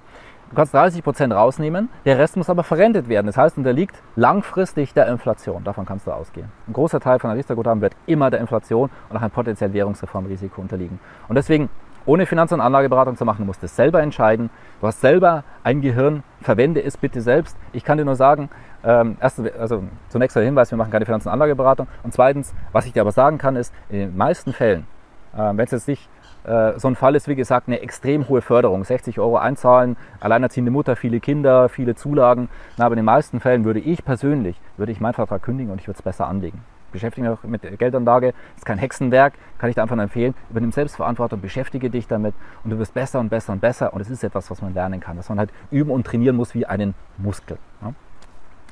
du 0.51 0.57
kannst 0.57 0.75
30 0.75 1.05
Prozent 1.05 1.33
rausnehmen, 1.33 1.91
der 2.05 2.19
Rest 2.19 2.37
muss 2.37 2.51
aber 2.51 2.65
verrentet 2.65 3.09
werden. 3.09 3.27
Das 3.27 3.37
heißt, 3.37 3.57
unterliegt 3.57 3.95
langfristig 4.17 4.95
der 4.95 5.07
Inflation. 5.07 5.63
Davon 5.63 5.87
kannst 5.87 6.09
du 6.09 6.11
ausgehen. 6.11 6.51
Ein 6.67 6.73
großer 6.73 6.99
Teil 6.99 7.21
von 7.21 7.31
der 7.31 7.39
Riester-Guthaben 7.39 7.81
wird 7.81 7.95
immer 8.07 8.31
der 8.31 8.41
Inflation 8.41 8.91
und 9.09 9.17
auch 9.17 9.23
ein 9.23 9.31
potenziell 9.31 9.73
Währungsreformrisiko 9.73 10.61
unterliegen. 10.61 10.99
Und 11.29 11.37
deswegen 11.37 11.71
ohne 12.09 12.25
Finanz- 12.25 12.53
und 12.53 12.63
Anlageberatung 12.63 13.17
zu 13.17 13.25
machen. 13.27 13.43
Du 13.43 13.45
musst 13.45 13.63
es 13.63 13.77
selber 13.77 14.03
entscheiden. 14.03 14.49
Du 14.81 14.87
hast 14.87 15.01
selber 15.01 15.45
ein 15.63 15.83
Gehirn. 15.83 16.23
Verwende 16.41 16.83
es 16.83 16.97
bitte 16.97 17.21
selbst. 17.21 17.57
Ich 17.73 17.85
kann 17.85 17.99
dir 17.99 18.07
nur 18.07 18.17
sagen, 18.17 18.49
ähm, 18.83 19.19
erstens, 19.21 19.53
also 19.59 19.85
zunächst 20.09 20.35
der 20.35 20.43
Hinweis, 20.43 20.71
wir 20.71 20.79
machen 20.79 20.91
keine 20.91 21.05
Finanz- 21.05 21.27
und 21.27 21.33
Anlageberatung. 21.33 21.87
Und 22.03 22.15
zweitens, 22.15 22.55
was 22.73 22.87
ich 22.87 22.95
dir 22.95 23.03
aber 23.03 23.13
sagen 23.13 23.37
kann, 23.37 23.57
ist, 23.57 23.75
in 23.91 23.99
den 23.99 24.17
meisten 24.17 24.55
Fällen, 24.55 24.87
äh, 25.35 25.39
wenn 25.39 25.61
es 25.61 25.71
jetzt 25.71 25.87
nicht 25.87 26.09
äh, 26.45 26.79
so 26.79 26.89
ein 26.89 26.97
Fall 26.97 27.15
ist, 27.15 27.29
wie 27.29 27.35
gesagt, 27.35 27.69
eine 27.69 27.83
extrem 27.83 28.27
hohe 28.31 28.41
Förderung, 28.41 28.85
60 28.85 29.19
Euro 29.19 29.37
einzahlen, 29.37 29.99
alleinerziehende 30.21 30.71
Mutter, 30.71 30.97
viele 30.97 31.21
Kinder, 31.21 31.69
viele 31.69 31.95
Zulagen. 31.95 32.49
Na, 32.79 32.87
aber 32.87 32.95
in 32.95 33.01
den 33.01 33.05
meisten 33.05 33.39
Fällen 33.39 33.67
würde 33.67 33.81
ich 33.81 34.03
persönlich, 34.03 34.59
würde 34.79 34.93
ich 34.93 35.01
meinen 35.01 35.15
Vertrag 35.15 35.43
kündigen 35.43 35.71
und 35.71 35.81
ich 35.81 35.87
würde 35.87 35.99
es 35.99 36.03
besser 36.03 36.27
anlegen 36.27 36.63
beschäftige 36.93 37.31
mich 37.31 37.63
mit 37.63 37.79
Geldanlage, 37.79 38.35
ist 38.57 38.67
kein 38.67 38.79
Hexenwerk, 38.79 39.35
kann 39.59 39.69
ich 39.69 39.75
dir 39.75 39.83
einfach 39.83 39.97
nur 39.97 40.05
empfehlen. 40.05 40.35
Übernimm 40.51 40.73
Selbstverantwortung, 40.73 41.41
beschäftige 41.41 41.91
dich 41.91 42.07
damit 42.07 42.35
und 42.65 42.71
du 42.71 42.79
wirst 42.79 42.95
besser 42.95 43.21
und 43.21 43.29
besser 43.29 43.53
und 43.53 43.61
besser 43.61 43.93
und 43.93 44.01
es 44.01 44.11
ist 44.11 44.25
etwas, 44.25 44.51
was 44.51 44.63
man 44.63 44.75
lernen 44.75 45.01
kann, 45.01 45.17
dass 45.17 45.29
man 45.29 45.39
halt 45.39 45.51
üben 45.71 45.91
und 45.91 46.07
trainieren 46.07 46.37
muss 46.37 46.55
wie 46.55 46.67
einen 46.67 46.95
Muskel. 47.17 47.59
Ja? 47.83 47.95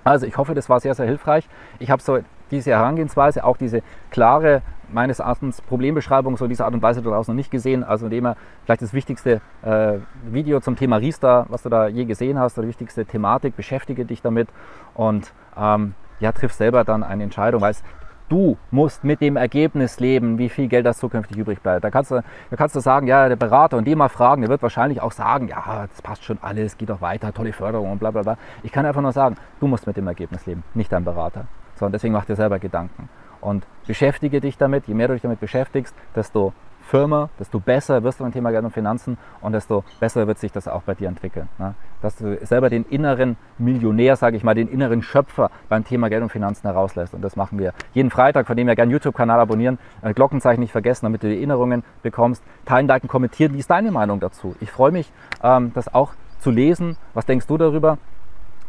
Also 0.05 0.27
ich 0.27 0.37
hoffe, 0.37 0.55
das 0.55 0.69
war 0.69 0.79
sehr, 0.79 0.95
sehr 0.95 1.07
hilfreich. 1.07 1.49
Ich 1.81 1.91
habe 1.91 2.01
so 2.01 2.21
diese 2.53 2.71
Herangehensweise, 2.71 3.45
auch 3.45 3.57
diese 3.57 3.83
klare, 4.11 4.63
meines 4.89 5.19
Erachtens 5.19 5.61
Problembeschreibung 5.61 6.37
so 6.37 6.45
in 6.45 6.51
dieser 6.51 6.65
Art 6.65 6.75
und 6.75 6.83
Weise 6.83 7.03
daraus 7.03 7.27
noch 7.27 7.35
nicht 7.35 7.51
gesehen. 7.51 7.83
Also 7.83 8.07
indem 8.07 8.27
er 8.27 8.37
vielleicht 8.65 8.83
das 8.83 8.93
wichtigste 8.93 9.41
äh, 9.63 9.95
Video 10.31 10.61
zum 10.61 10.77
Thema 10.77 10.99
Riester, 10.99 11.47
was 11.49 11.65
du 11.65 11.71
da 11.71 11.89
je 11.89 12.05
gesehen 12.05 12.39
hast, 12.39 12.57
oder 12.57 12.67
die 12.67 12.69
wichtigste 12.69 13.05
Thematik, 13.05 13.57
beschäftige 13.57 14.05
dich 14.05 14.23
damit 14.23 14.49
und 14.95 15.33
ähm, 15.57 15.95
ja, 16.21 16.33
triff 16.33 16.53
selber 16.53 16.85
dann 16.85 17.03
eine 17.03 17.25
Entscheidung, 17.25 17.61
weil 17.61 17.73
es 17.73 17.83
Du 18.29 18.57
musst 18.73 19.05
mit 19.05 19.21
dem 19.21 19.37
Ergebnis 19.37 20.01
leben, 20.01 20.39
wie 20.39 20.49
viel 20.49 20.67
Geld 20.67 20.85
das 20.85 20.99
zukünftig 20.99 21.37
übrig 21.37 21.61
bleibt. 21.61 21.85
Da 21.85 21.91
kannst 21.91 22.11
du, 22.11 22.17
da 22.51 22.57
kannst 22.57 22.75
du 22.75 22.81
sagen, 22.81 23.07
ja, 23.07 23.29
der 23.29 23.37
Berater 23.37 23.77
und 23.77 23.87
den 23.87 23.99
mal 23.99 24.09
fragen, 24.09 24.43
der 24.43 24.51
wird 24.51 24.63
wahrscheinlich 24.63 25.01
auch 25.01 25.13
sagen, 25.13 25.47
ja, 25.47 25.87
das 25.89 26.03
passt 26.03 26.25
schon 26.25 26.39
alles, 26.43 26.77
geht 26.77 26.91
doch 26.91 27.01
weiter, 27.01 27.33
tolle 27.33 27.53
Förderung 27.53 27.93
und 27.93 27.99
bla 27.99 28.11
bla 28.11 28.23
bla. 28.23 28.37
Ich 28.65 28.73
kann 28.73 28.85
einfach 28.85 29.01
nur 29.01 29.13
sagen, 29.13 29.37
du 29.61 29.69
musst 29.69 29.87
mit 29.87 29.97
dem 29.97 30.09
Ergebnis 30.09 30.45
leben, 30.47 30.65
nicht 30.75 30.91
dein 30.91 31.05
Berater. 31.05 31.47
Sondern 31.77 31.93
deswegen 31.93 32.15
mach 32.15 32.25
dir 32.25 32.37
selber 32.37 32.59
Gedanken. 32.59 33.09
Und 33.41 33.65
beschäftige 33.87 34.41
dich 34.41 34.59
damit, 34.59 34.89
je 34.89 34.95
mehr 34.95 35.07
du 35.07 35.15
dich 35.15 35.23
damit 35.23 35.39
beschäftigst, 35.39 35.95
desto 36.17 36.53
Firma, 36.87 37.31
desto 37.39 37.59
besser 37.59 38.03
wirst 38.05 38.21
du 38.21 38.25
beim 38.25 38.33
Thema 38.33 38.53
Geld 38.53 38.65
und 38.65 38.71
Finanzen 38.71 39.19
und 39.41 39.53
desto 39.53 39.83
besser 39.99 40.27
wird 40.27 40.39
sich 40.39 40.53
das 40.53 40.69
auch 40.69 40.83
bei 40.83 40.95
dir 40.95 41.09
entwickeln. 41.09 41.49
Ne? 41.59 41.75
Dass 42.01 42.17
du 42.17 42.39
selber 42.47 42.71
den 42.71 42.85
inneren 42.85 43.37
Millionär, 43.59 44.15
sage 44.15 44.37
ich 44.37 44.45
mal, 44.45 44.55
den 44.55 44.69
inneren 44.69 45.03
Schöpfer 45.03 45.51
beim 45.69 45.85
Thema 45.85 46.09
Geld 46.09 46.23
und 46.23 46.31
Finanzen 46.31 46.69
herauslässt. 46.69 47.13
Und 47.13 47.23
das 47.23 47.35
machen 47.35 47.59
wir 47.59 47.73
jeden 47.93 48.11
Freitag, 48.11 48.47
von 48.47 48.57
dem 48.57 48.69
her 48.69 48.77
gerne 48.77 48.93
YouTube-Kanal 48.93 49.41
abonnieren, 49.41 49.79
äh, 50.03 50.15
Glockenzeichen 50.15 50.61
nicht 50.61 50.73
vergessen, 50.73 51.07
damit 51.07 51.25
du 51.25 51.29
die 51.29 51.37
Erinnerungen 51.37 51.83
bekommst. 52.03 52.43
Teilen, 52.65 52.87
liken, 52.87 53.09
kommentieren. 53.09 53.55
Wie 53.55 53.59
ist 53.59 53.71
deine 53.71 53.91
Meinung 53.91 54.21
dazu? 54.21 54.55
Ich 54.61 54.71
freue 54.71 54.93
mich, 54.93 55.11
ähm, 55.43 55.73
das 55.75 55.93
auch 55.93 56.13
zu 56.39 56.51
lesen. 56.51 56.97
Was 57.15 57.27
denkst 57.27 57.49
du 57.49 57.59
darüber? 57.59 57.99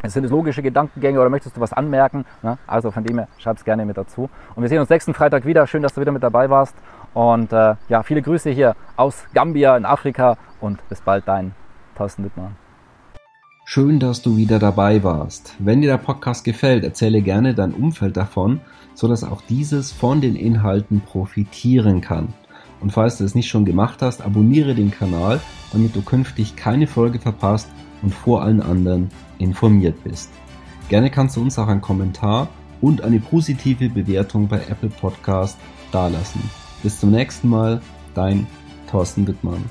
Sind 0.03 0.25
es 0.25 0.31
logische 0.31 0.61
Gedankengänge 0.61 1.19
oder 1.19 1.29
möchtest 1.29 1.57
du 1.57 1.61
was 1.61 1.73
anmerken? 1.73 2.25
Ne? 2.43 2.59
Also 2.67 2.91
von 2.91 3.03
dem 3.03 3.17
her, 3.17 3.27
schreib 3.39 3.57
es 3.57 3.65
gerne 3.65 3.83
mit 3.83 3.97
dazu. 3.97 4.29
Und 4.55 4.61
wir 4.61 4.69
sehen 4.69 4.79
uns 4.79 4.89
nächsten 4.89 5.15
Freitag 5.15 5.45
wieder. 5.45 5.65
Schön, 5.65 5.81
dass 5.81 5.95
du 5.95 6.01
wieder 6.01 6.11
mit 6.11 6.21
dabei 6.21 6.51
warst. 6.51 6.75
Und 7.17 7.51
äh, 7.51 7.73
ja, 7.89 8.03
viele 8.03 8.21
Grüße 8.21 8.51
hier 8.51 8.75
aus 8.95 9.23
Gambia 9.33 9.75
in 9.75 9.85
Afrika 9.85 10.37
und 10.61 10.87
bis 10.87 11.01
bald, 11.01 11.27
dein 11.27 11.55
Thorsten 11.95 12.23
Wittmann. 12.23 12.55
Schön, 13.65 13.99
dass 13.99 14.21
du 14.21 14.37
wieder 14.37 14.59
dabei 14.59 15.03
warst. 15.03 15.55
Wenn 15.57 15.81
dir 15.81 15.87
der 15.87 15.97
Podcast 15.97 16.43
gefällt, 16.43 16.83
erzähle 16.83 17.23
gerne 17.23 17.55
dein 17.55 17.73
Umfeld 17.73 18.17
davon, 18.17 18.61
sodass 18.93 19.23
auch 19.23 19.41
dieses 19.41 19.91
von 19.91 20.21
den 20.21 20.35
Inhalten 20.35 21.01
profitieren 21.01 22.01
kann. 22.01 22.35
Und 22.81 22.91
falls 22.91 23.17
du 23.17 23.23
es 23.23 23.33
nicht 23.33 23.49
schon 23.49 23.65
gemacht 23.65 24.03
hast, 24.03 24.21
abonniere 24.21 24.75
den 24.75 24.91
Kanal, 24.91 25.41
damit 25.71 25.95
du 25.95 26.03
künftig 26.03 26.55
keine 26.55 26.85
Folge 26.85 27.17
verpasst 27.17 27.67
und 28.03 28.13
vor 28.13 28.43
allen 28.43 28.61
anderen 28.61 29.09
informiert 29.39 30.03
bist. 30.03 30.29
Gerne 30.87 31.09
kannst 31.09 31.35
du 31.35 31.41
uns 31.41 31.57
auch 31.57 31.67
einen 31.67 31.81
Kommentar 31.81 32.47
und 32.79 33.01
eine 33.01 33.19
positive 33.19 33.89
Bewertung 33.89 34.47
bei 34.47 34.57
Apple 34.69 34.89
Podcast 34.89 35.57
dalassen. 35.91 36.66
Bis 36.83 36.99
zum 36.99 37.11
nächsten 37.11 37.49
Mal, 37.49 37.81
dein 38.13 38.47
Thorsten 38.89 39.27
Wittmann. 39.27 39.63